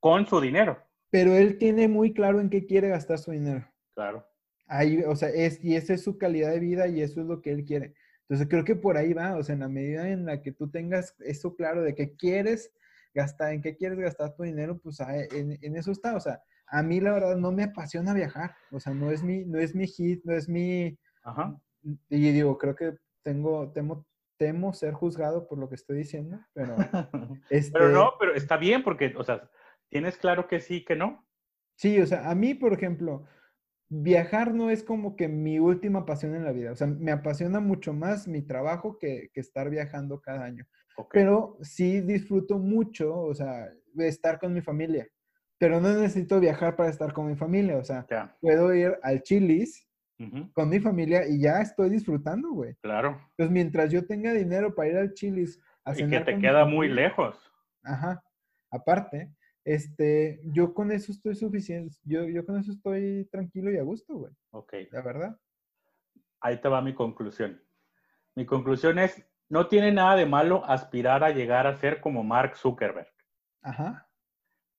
[0.00, 0.78] con su dinero.
[1.10, 3.70] pero él tiene muy claro en qué quiere gastar su dinero.
[3.94, 4.26] Claro.
[4.66, 7.42] Ahí, o sea, es, y esa es su calidad de vida y eso es lo
[7.42, 7.94] que él quiere.
[8.22, 10.70] Entonces creo que por ahí va, o sea, en la medida en la que tú
[10.70, 12.72] tengas eso claro de que quieres
[13.12, 16.16] gastar, en qué quieres gastar tu dinero, pues ah, en, en eso está.
[16.16, 19.44] O sea, a mí la verdad no me apasiona viajar, o sea, no es mi,
[19.44, 21.60] no es mi hit, no es mi, Ajá.
[22.08, 24.06] y digo, creo que tengo, temo,
[24.38, 26.76] temo ser juzgado por lo que estoy diciendo, pero
[27.50, 29.48] este, Pero no, pero está bien porque, o sea,
[29.88, 31.26] tienes claro que sí, que no.
[31.76, 33.24] Sí, o sea, a mí, por ejemplo,
[33.88, 36.72] viajar no es como que mi última pasión en la vida.
[36.72, 40.66] O sea, me apasiona mucho más mi trabajo que, que estar viajando cada año.
[40.96, 41.10] Ok.
[41.12, 45.06] Pero sí disfruto mucho, o sea, de estar con mi familia.
[45.58, 47.76] Pero no necesito viajar para estar con mi familia.
[47.78, 48.36] O sea, Ya.
[48.40, 49.86] puedo ir al Chili's
[50.52, 52.74] Con mi familia y ya estoy disfrutando, güey.
[52.82, 53.20] Claro.
[53.30, 56.88] Entonces, mientras yo tenga dinero para ir al Chili's a Y que te queda muy
[56.88, 57.50] lejos.
[57.82, 58.22] Ajá.
[58.70, 59.32] Aparte,
[59.64, 64.14] este, yo con eso estoy suficiente, yo, yo con eso estoy tranquilo y a gusto,
[64.14, 64.74] güey, Ok.
[64.90, 65.38] la verdad.
[66.40, 67.62] Ahí te va mi conclusión.
[68.34, 72.56] Mi conclusión es, no tiene nada de malo aspirar a llegar a ser como Mark
[72.56, 73.08] Zuckerberg.
[73.62, 74.08] Ajá.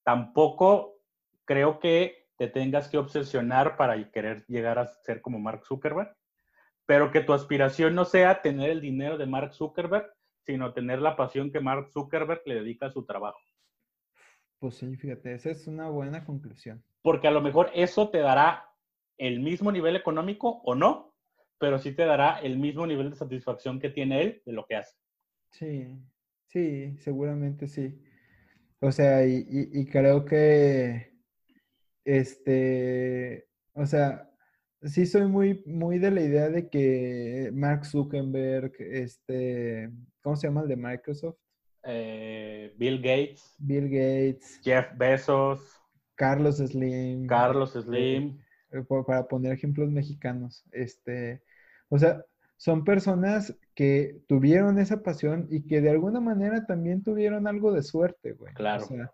[0.03, 0.99] Tampoco
[1.45, 6.15] creo que te tengas que obsesionar para querer llegar a ser como Mark Zuckerberg,
[6.85, 10.11] pero que tu aspiración no sea tener el dinero de Mark Zuckerberg,
[10.45, 13.39] sino tener la pasión que Mark Zuckerberg le dedica a su trabajo.
[14.59, 16.83] Pues sí, fíjate, esa es una buena conclusión.
[17.03, 18.69] Porque a lo mejor eso te dará
[19.17, 21.13] el mismo nivel económico o no,
[21.59, 24.77] pero sí te dará el mismo nivel de satisfacción que tiene él de lo que
[24.77, 24.95] hace.
[25.51, 25.99] Sí,
[26.47, 28.01] sí, seguramente sí.
[28.81, 31.12] O sea, y, y- y creo que,
[32.05, 34.29] este, o sea,
[34.83, 39.89] sí soy muy, muy de la idea de que Mark Zuckerberg, este,
[40.21, 41.37] ¿cómo se llama el de Microsoft?
[41.85, 45.59] Eh, Bill Gates, Bill Gates, Jeff Bezos,
[46.15, 47.27] Carlos Slim.
[47.27, 48.39] Carlos Slim,
[48.71, 50.63] eh, para poner ejemplos mexicanos.
[50.71, 51.41] Este,
[51.89, 52.23] o sea,
[52.57, 57.83] son personas que tuvieron esa pasión y que de alguna manera también tuvieron algo de
[57.83, 58.53] suerte, güey.
[58.53, 58.85] O Claro.
[58.85, 59.11] sea,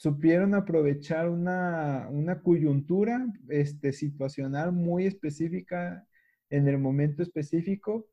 [0.00, 6.06] supieron aprovechar una, una coyuntura este, situacional muy específica
[6.48, 8.08] en el momento específico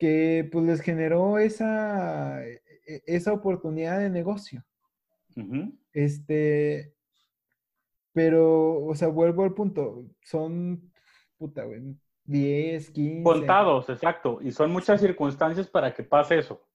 [0.00, 4.64] que pues les generó esa, e- e- esa oportunidad de negocio.
[5.92, 6.92] Este,
[8.12, 10.90] pero, o sea, vuelvo al punto, son,
[11.36, 11.82] puta, güey,
[12.24, 13.22] 10, 15.
[13.22, 14.40] contados, exacto.
[14.42, 16.66] Y son muchas circunstancias para que pase eso.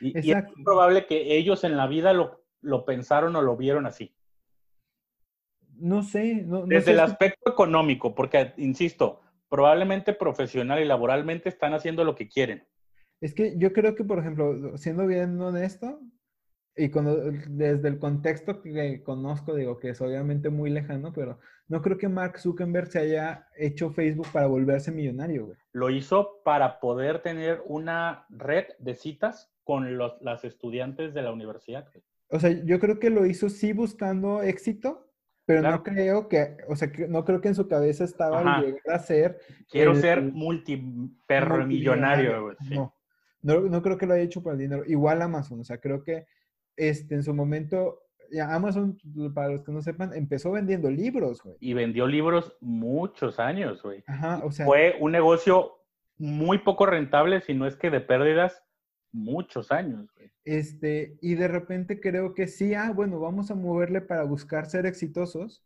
[0.00, 3.86] Y, y es probable que ellos en la vida lo, lo pensaron o lo vieron
[3.86, 4.14] así.
[5.76, 11.48] No sé, no, no Desde sé el aspecto económico, porque, insisto, probablemente profesional y laboralmente
[11.48, 12.66] están haciendo lo que quieren.
[13.20, 16.00] Es que yo creo que, por ejemplo, siendo bien honesto,
[16.76, 17.16] y cuando,
[17.48, 21.38] desde el contexto que conozco, digo que es obviamente muy lejano, pero
[21.68, 25.58] no creo que Mark Zuckerberg se haya hecho Facebook para volverse millonario, güey.
[25.72, 31.32] Lo hizo para poder tener una red de citas con los, las estudiantes de la
[31.32, 31.88] universidad.
[31.92, 32.04] güey.
[32.34, 35.06] O sea, yo creo que lo hizo sí buscando éxito,
[35.46, 35.76] pero Claro.
[35.76, 38.60] no creo que, o sea, no creo que en su cabeza estaba Ajá.
[38.62, 39.38] llegar a ser
[39.70, 42.56] Quiero El- ser multiperro millonario.
[42.68, 42.74] sí.
[42.74, 42.94] No,
[43.42, 44.82] no, no creo que lo haya hecho por el dinero.
[44.86, 46.26] Igual Amazon, o sea, creo que
[46.76, 48.00] este, en su momento,
[48.32, 48.98] ya Amazon,
[49.32, 51.56] para los que no sepan, empezó vendiendo libros, güey.
[51.60, 54.02] Y vendió libros muchos años, güey.
[54.08, 55.72] Ajá, o sea, Fue un negocio
[56.18, 58.60] muy poco rentable, si no es que de pérdidas,
[59.12, 60.10] muchos años.
[60.44, 64.86] Este, y de repente creo que sí, ah, bueno, vamos a moverle para buscar ser
[64.86, 65.64] exitosos,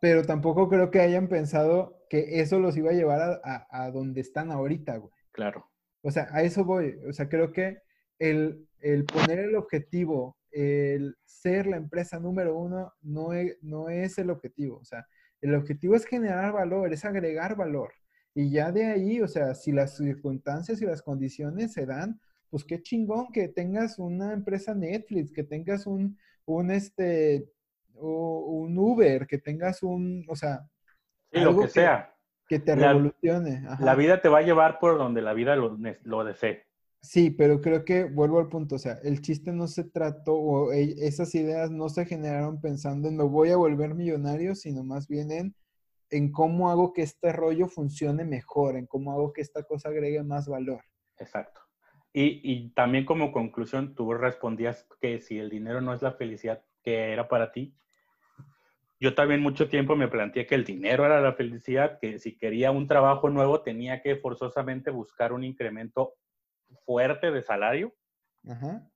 [0.00, 3.40] pero tampoco creo que hayan pensado que eso los iba a llevar a,
[3.70, 5.12] a- a donde están ahorita, güey.
[5.32, 5.66] Claro.
[6.02, 6.96] O sea, a eso voy.
[7.08, 7.78] O sea, creo que
[8.18, 14.18] el, el poner el objetivo, el ser la empresa número uno, no es, no es
[14.18, 14.78] el objetivo.
[14.78, 15.06] O sea,
[15.40, 17.92] el objetivo es generar valor, es agregar valor.
[18.34, 22.64] Y ya de ahí, o sea, si las circunstancias y las condiciones se dan, pues
[22.64, 27.50] qué chingón que tengas una empresa Netflix, que tengas un, un este,
[27.94, 30.68] o un Uber, que tengas un, o sea,
[31.32, 32.14] Sí, lo que que- sea.
[32.48, 33.62] que te La- revolucione.
[33.68, 33.84] Ajá.
[33.84, 36.62] La vida te va a llevar por donde la vida lo desee.
[37.00, 40.72] Sí, pero creo que vuelvo al punto, o sea, el chiste no se trató o
[40.72, 45.06] e- esas ideas no se generaron pensando en me voy a volver millonario, sino más
[45.06, 45.54] bien en,
[46.10, 50.24] en cómo hago que este rollo funcione mejor, en cómo hago que esta cosa agregue
[50.24, 50.80] más valor.
[51.18, 51.60] Exacto.
[52.20, 56.64] Y, y, también como conclusión, tú respondías que si el dinero no es la felicidad
[56.82, 57.76] que era para ti,
[58.98, 62.72] yo también mucho tiempo me planteé que el dinero era la felicidad, que si quería
[62.72, 66.14] un trabajo nuevo tenía que forzosamente buscar un incremento
[66.84, 67.94] fuerte de salario.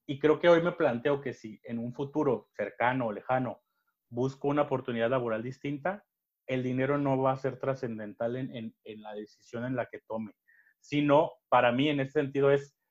[0.07, 3.63] Y creo que hoy me planteo que si en un futuro cercano o lejano
[4.09, 6.05] busco una oportunidad laboral distinta,
[6.49, 10.33] el dinero no va a ser trascendental en, en, la decisión en la que tome,
[10.81, 12.82] sino para mí en ese sentido es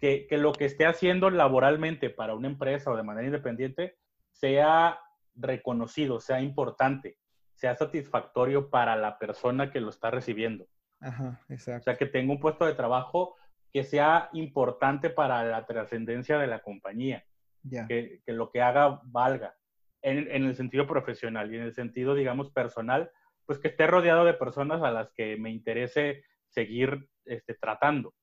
[0.00, 3.96] que, que lo que esté haciendo laboralmente para una empresa o de manera independiente
[4.32, 4.98] sea
[5.34, 7.18] reconocido, sea importante,
[7.54, 10.66] sea satisfactorio para la persona que lo está recibiendo.
[11.00, 11.80] Ajá, exacto.
[11.80, 13.36] O sea, que tenga un puesto de trabajo
[13.72, 17.24] que sea importante para la trascendencia de la compañía.
[17.88, 19.54] Que, que, lo que haga valga
[20.00, 23.10] en, en, el sentido profesional y en el sentido, digamos, personal,
[23.44, 28.14] pues que esté rodeado de personas a las que me interese seguir este, tratando.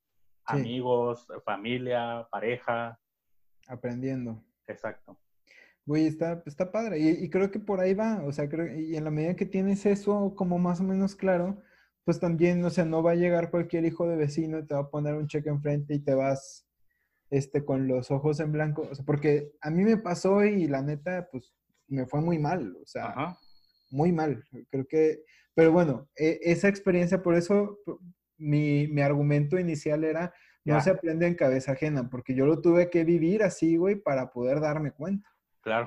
[0.47, 2.99] Amigos, familia, pareja.
[3.67, 4.43] Aprendiendo.
[4.67, 5.17] Exacto.
[5.85, 6.99] Güey, está, está padre.
[6.99, 8.21] Y, creo que por ahí va.
[8.25, 11.61] O sea, creo, y en la medida que tienes eso como más o menos claro,
[12.03, 14.81] pues también, o sea, no va a llegar cualquier hijo de vecino y te va
[14.81, 16.67] a poner un cheque enfrente y te vas
[17.29, 18.87] este, con los ojos en blanco.
[18.89, 21.53] O sea, porque a mí me pasó y la neta, pues
[21.87, 22.77] me fue muy mal.
[22.81, 23.37] O sea,
[23.89, 24.43] muy mal.
[24.69, 25.23] Creo que,
[25.53, 27.79] pero bueno, e, esa experiencia, por eso
[28.37, 30.33] mi, mi argumento inicial era,
[30.65, 34.31] no se aprende en cabeza ajena, porque yo lo tuve que vivir así, güey, para
[34.31, 35.29] poder darme cuenta.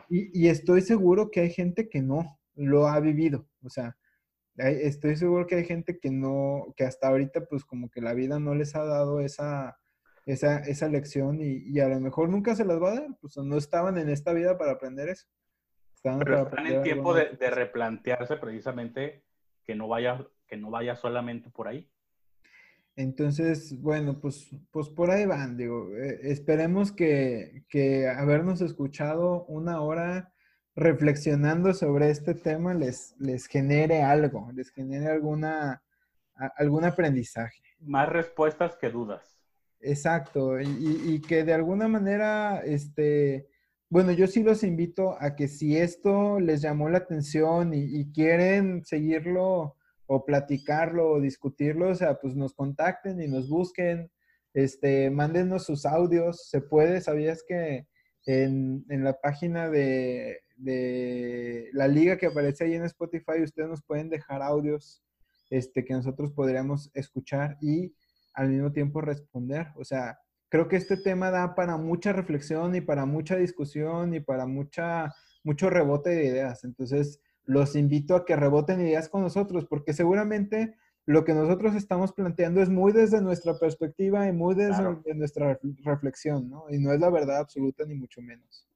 [0.09, 3.47] Y, estoy seguro que hay gente que no lo ha vivido.
[3.63, 3.97] O sea,
[4.57, 8.39] estoy seguro que hay gente que no, que hasta ahorita pues como que la vida
[8.39, 9.79] no les ha dado esa,
[10.27, 13.09] esa, esa lección y, a lo mejor nunca se las va a dar.
[13.21, 15.27] Pues no estaban en esta vida para aprender eso.
[16.03, 19.23] Pero están en tiempo de, de, replantearse precisamente
[19.67, 21.91] que no vaya, que no vaya solamente por ahí.
[22.97, 29.81] Entonces, bueno, pues, pues por ahí van, digo, eh, esperemos que, que, habernos escuchado una
[29.81, 30.33] hora
[30.75, 35.83] reflexionando sobre este tema les, les genere algo, les genere alguna,
[36.57, 37.63] algún aprendizaje.
[37.81, 39.39] Más respuestas que dudas.
[39.81, 40.67] Exacto, y,
[41.07, 43.49] y, que de alguna manera, este,
[43.89, 48.13] bueno, yo sí los invito a que si esto les llamó la atención y, y
[48.13, 49.77] quieren seguirlo,
[50.13, 54.11] o platicarlo o discutirlo, o sea, pues nos contacten y nos busquen,
[54.55, 57.87] este, mándenos sus audios, se puede, ¿sabías que
[58.27, 60.41] en, la página de,
[61.73, 65.01] la liga que aparece ahí en Spotify, ustedes nos pueden dejar audios
[65.49, 67.95] este, que nosotros podríamos escuchar y
[68.35, 69.69] al mismo tiempo responder.
[69.77, 74.19] O sea, creo que este tema da para mucha reflexión y para mucha discusión y
[74.19, 76.65] para mucha, mucho rebote de ideas.
[76.65, 80.77] Entonces, los invito a que reboten ideas con nosotros, porque seguramente
[81.07, 86.49] lo que nosotros estamos planteando es muy desde nuestra perspectiva y muy desde nuestra reflexión,
[86.49, 86.67] ¿no?
[86.71, 88.67] Y no es la verdad absoluta ni mucho menos.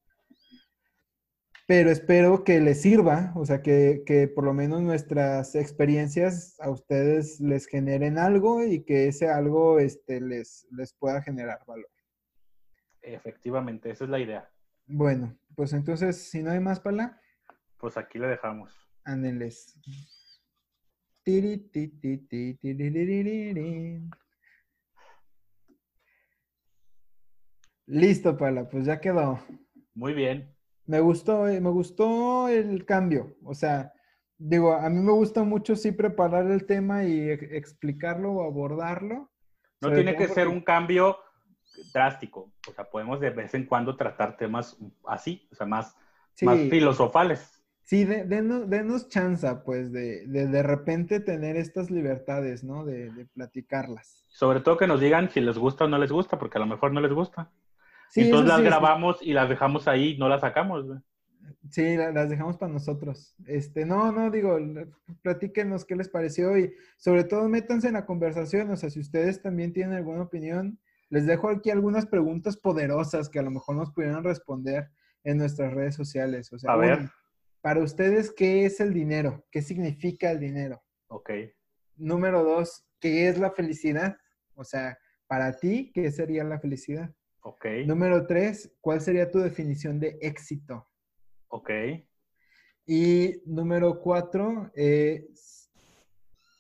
[1.67, 6.69] Pero espero que les sirva, o sea, que, que, por lo menos nuestras experiencias a
[6.69, 11.89] ustedes les generen algo y que ese algo este, les, les pueda generar valor.
[13.01, 14.51] Efectivamente, esa es la idea.
[14.87, 17.19] Bueno, pues entonces, si no hay más, Pala.
[17.85, 18.73] Pues aquí le dejamos.
[19.05, 19.79] Ándenles.
[27.85, 29.39] Listo, Pala, pues ya quedó.
[29.93, 30.57] Muy bien.
[30.87, 33.37] Me gustó, eh, me gustó el cambio.
[33.45, 33.93] O sea,
[34.39, 39.31] digo, a mí me gusta mucho sí preparar el tema y explicarlo o abordarlo.
[39.83, 41.19] No tiene que ser un cambio
[41.93, 42.51] drástico.
[42.67, 45.95] O sea, podemos de vez en cuando tratar temas así, o sea, más,
[46.41, 47.54] más filosofales.
[47.85, 52.85] Sí, denos, denos chance, pues, de, de, repente tener estas libertades, ¿no?
[52.85, 54.25] De, de, platicarlas.
[54.29, 56.67] Sobre todo que nos digan si les gusta o no les gusta, porque a lo
[56.67, 57.51] mejor no les gusta.
[58.09, 60.87] Sí, Entonces las grabamos y las dejamos ahí, no las sacamos.
[61.71, 63.35] Sí, las dejamos para nosotros.
[63.47, 64.57] Este, no, no, digo,
[65.21, 69.43] platíquenos qué les pareció y sobre todo métanse en la conversación, o sea, si ustedes
[69.43, 70.79] también tienen alguna opinión,
[71.11, 74.91] les dejo aquí algunas preguntas poderosas que a lo mejor nos pudieran responder
[75.23, 76.53] en nuestras redes sociales.
[76.53, 77.11] O sea, a ver.
[77.65, 79.43] Para ustedes, ¿qué es el dinero?
[79.51, 80.83] ¿Qué significa el dinero?
[81.07, 81.31] Ok.
[81.97, 84.19] Número dos, ¿qué es la felicidad?
[84.55, 87.11] O sea, para ti, ¿qué sería la felicidad?
[87.41, 87.65] Ok.
[87.87, 90.87] Número tres, ¿cuál sería tu definición de éxito?
[91.49, 91.71] Ok.
[92.85, 94.71] Y número cuatro,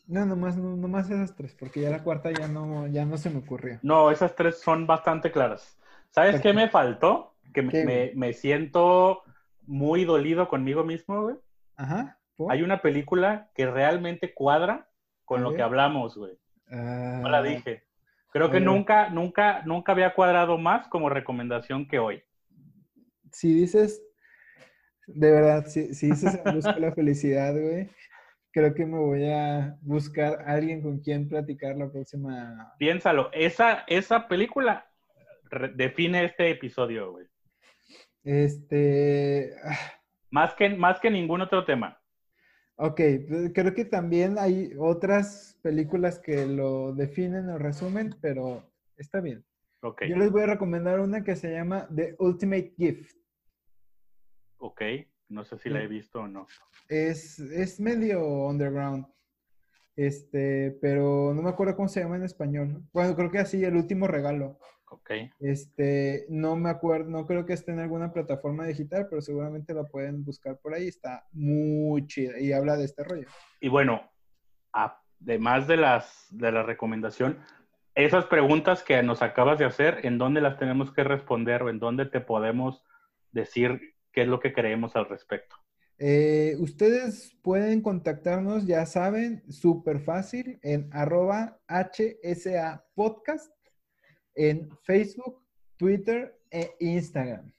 [0.06, 3.40] no, nomás, nomás esas tres, porque ya la cuarta ya no, ya no se me
[3.40, 3.78] ocurrió.
[3.82, 5.76] No, esas tres son bastante claras.
[6.08, 7.34] ¿Sabes qué me faltó?
[7.52, 9.22] Que me, me, siento
[9.66, 11.36] muy dolido conmigo mismo, güey.
[11.76, 12.18] Ajá.
[12.48, 14.88] Hay una película que realmente cuadra
[15.24, 16.36] con lo que hablamos, güey.
[16.68, 17.42] No la ah.
[17.42, 17.84] dije.
[18.32, 22.22] Creo que nunca, nunca, nunca había cuadrado más como recomendación que hoy.
[23.30, 24.02] Si dices,
[25.06, 27.88] de verdad, si, si dices en busca la felicidad, güey,
[28.50, 32.74] creo que me voy a buscar a alguien con quien platicar la próxima.
[32.78, 34.86] Piénsalo, esa, esa película
[35.74, 37.26] define este episodio, güey.
[38.24, 39.50] Este,
[40.30, 42.00] Más que, más que ningún otro tema.
[42.76, 48.62] ok, pues, creo que también hay otras películas que lo definen o resumen, pero
[48.96, 49.44] está bien.
[49.82, 53.16] Ok, Yo les voy a recomendar una que se llama The Ultimate Gift.
[54.58, 54.82] ok.
[55.28, 56.46] No sé si la he visto o no.
[56.88, 59.06] Es, es medio underground.
[59.96, 62.82] Este, pero no me acuerdo cómo se llama en español.
[62.92, 64.58] Bueno, creo que así, El último regalo.
[64.94, 65.10] Ok.
[65.40, 69.84] Este, no me acuerdo, no creo que esté en alguna plataforma digital, pero seguramente la
[69.84, 70.86] pueden buscar por ahí.
[70.86, 73.26] Está muy chida y habla de este rollo.
[73.60, 74.08] Y bueno,
[74.72, 77.40] además de las de la recomendación,
[77.96, 81.80] esas preguntas que nos acabas de hacer, ¿en dónde las tenemos que responder o en
[81.80, 82.84] dónde te podemos
[83.32, 85.56] decir qué es lo que creemos al respecto?
[85.98, 93.52] Eh, ustedes pueden contactarnos, ya saben, súper fácil, en arroba HSA Podcast,
[94.34, 95.42] en Facebook,
[95.76, 97.52] Twitter e Instagram.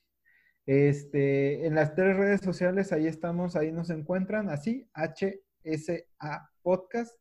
[0.65, 7.15] Este, en las tres redes sociales, ahí estamos, ahí nos encuentran, así, HSA Podcast.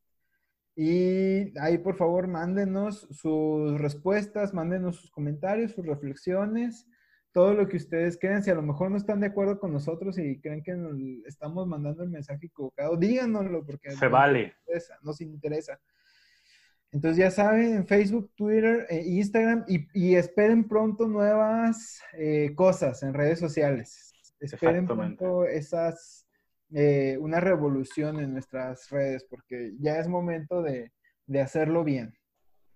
[0.77, 6.87] Y ahí, por favor, mándenos sus respuestas, mándenos sus comentarios, sus reflexiones
[7.35, 8.43] todo lo que ustedes crean.
[8.45, 10.97] Si a lo mejor no están de acuerdo con nosotros y creen que nos
[11.27, 14.55] estamos mandando el mensaje equivocado, díganoslo porque Se nos vale.
[14.61, 15.81] interesa, nos interesa.
[16.95, 23.03] Entonces ya saben, en Facebook, Twitter, e Instagram y, y esperen pronto nuevas eh, cosas
[23.03, 24.13] en redes sociales.
[24.39, 26.25] Esperen pronto esas,
[26.73, 30.93] eh, una revolución en nuestras redes porque ya es momento de,
[31.27, 32.15] de hacerlo bien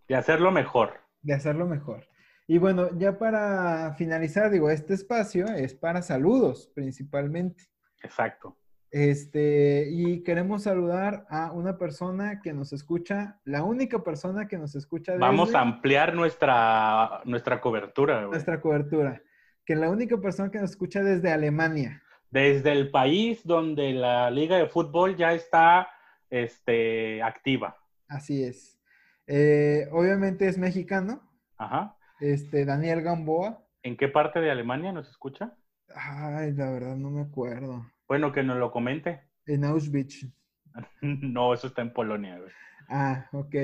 [0.08, 0.94] De hacerlo mejor.
[1.22, 2.08] de hacerlo mejor.
[2.48, 7.68] Y bueno, ya para finalizar, digo, este espacio es para saludos principalmente.
[8.02, 8.57] Exacto.
[8.90, 14.74] Este, y queremos saludar a una persona que nos escucha, la única persona que nos
[14.74, 18.30] escucha desde Vamos a ampliar nuestra, nuestra cobertura, güey.
[18.30, 19.22] nuestra cobertura,
[19.66, 22.02] que la única persona que nos escucha desde Alemania.
[22.30, 25.88] Desde el país donde la liga de fútbol ya está
[26.30, 27.76] este, activa.
[28.08, 28.78] Así es.
[29.26, 31.20] Eh, obviamente es mexicano,
[31.58, 31.96] Ajá.
[32.20, 33.62] este, Daniel Gamboa.
[33.82, 35.54] ¿En qué parte de Alemania nos escucha?
[35.94, 37.84] Ay, la verdad no me acuerdo.
[38.08, 39.20] Bueno, que nos lo comente.
[39.46, 40.26] En Auschwitz.
[41.02, 42.50] No, eso está en Polonia, güey.
[42.88, 43.54] Ah, ok.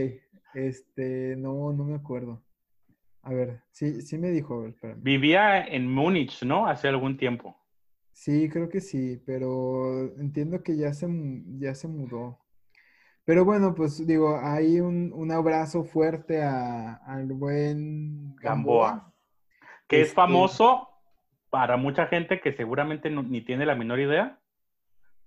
[0.55, 2.43] Este, no, no me acuerdo.
[3.23, 5.01] A ver, sí, sí me dijo, a ver, espérame.
[5.03, 6.67] Vivía en Múnich, ¿no?
[6.67, 7.57] Hace algún tiempo.
[8.13, 11.07] Sí, creo que sí, pero entiendo que ya se,
[11.59, 12.41] ya se mudó.
[13.25, 19.13] Pero bueno, pues digo, hay un, un abrazo fuerte a- al buen Gamboa.
[19.89, 20.89] Que es Este- famoso
[21.55, 24.41] para mucha gente que seguramente no- ni tiene la menor idea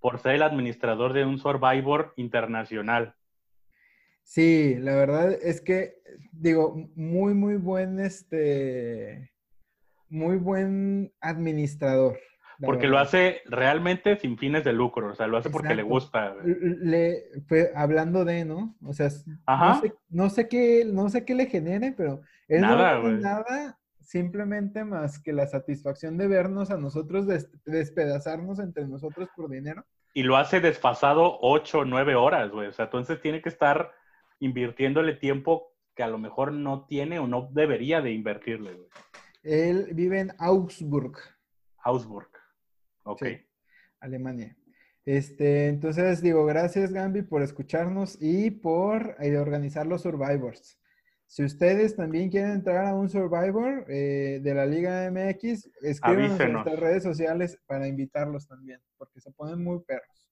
[0.02, 3.16] por ser el administrador de un Survivor internacional.
[4.24, 6.02] Sí, la verdad es que,
[6.34, 9.32] digo, muy, muy buen, este,
[10.10, 12.20] muy buen administrador.
[12.60, 16.36] Porque lo hace realmente sin fines de lucro, o sea, lo hace porque le gusta.
[16.44, 17.24] Le,
[17.74, 18.76] hablando de, ¿no?
[18.84, 19.08] O sea,
[19.46, 19.66] Ajá.
[19.66, 22.20] no sé, no sé qué, no sé qué le genere, pero
[22.50, 23.77] él nada
[24.08, 29.86] simplemente más que la satisfacción de vernos a nosotros des- despedazarnos entre nosotros por dinero.
[30.14, 32.70] Y lo hace desfasado ocho o nueve horas, güey.
[32.70, 33.92] O sea, entonces tiene que estar
[34.40, 38.88] invirtiéndole tiempo que a lo mejor no tiene o no debería de invertirle, güey.
[39.44, 41.18] Él vive en Augsburg,
[41.80, 42.30] Augsburg.
[43.04, 43.24] Ok.
[43.26, 43.38] Sí.
[44.00, 44.56] Alemania.
[45.04, 50.80] Este, entonces digo, gracias Gambi por escucharnos y por eh, organizar los Survivors.
[51.28, 56.54] Si ustedes también quieren entrar a un Survivor eh, de la Liga MX, escríbanos en
[56.54, 60.28] nuestras redes sociales para invitarlos también, porque se ponen muy perros.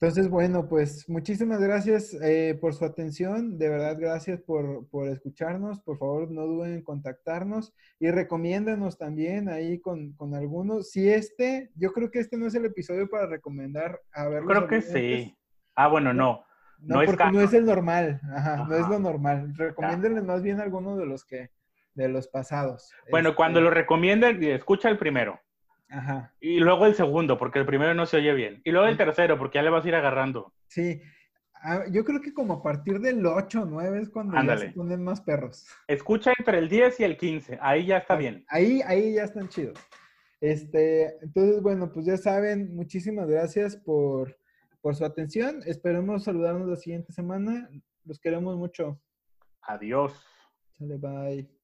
[0.00, 3.56] Entonces, bueno, pues muchísimas gracias eh, por su atención.
[3.56, 5.80] De verdad, gracias por, por escucharnos.
[5.80, 10.90] Por favor, no duden en contactarnos y recomiéndanos también ahí con, con algunos.
[10.90, 14.48] Si este, yo creo que este no es el episodio para recomendar a ver Yo
[14.48, 15.34] creo que sí.
[15.74, 16.44] Ah, bueno, no.
[16.86, 18.20] No, No es porque no es el normal.
[18.34, 19.54] Ajá, no es lo normal.
[19.56, 21.50] Recomiéndenle más bien alguno de los que,
[21.94, 22.90] de los pasados.
[23.10, 25.40] Bueno, Este, cuando lo recomienden, escucha el primero.
[25.88, 28.60] Ajá, Y luego el segundo, porque el primero no se oye bien.
[28.64, 30.52] Y luego el tercero, porque ya le vas a ir agarrando.
[30.66, 31.00] sí.
[31.66, 34.68] Ah, yo creo que como a partir del 8 o 9 es cuando ya se
[34.72, 35.66] ponen más perros.
[35.88, 37.58] Escucha entre el 10 y el 15.
[37.62, 38.44] Ahí ya está bien.
[38.48, 39.78] Ahí, ahí ya están chidos.
[40.42, 44.36] Este, entonces, bueno, pues ya saben, muchísimas gracias por,
[44.84, 45.62] por su atención.
[45.64, 47.70] Esperemos saludarnos la siguiente semana.
[48.04, 49.00] Los queremos mucho.
[49.62, 50.12] Adiós.
[50.76, 51.63] Sale, bye.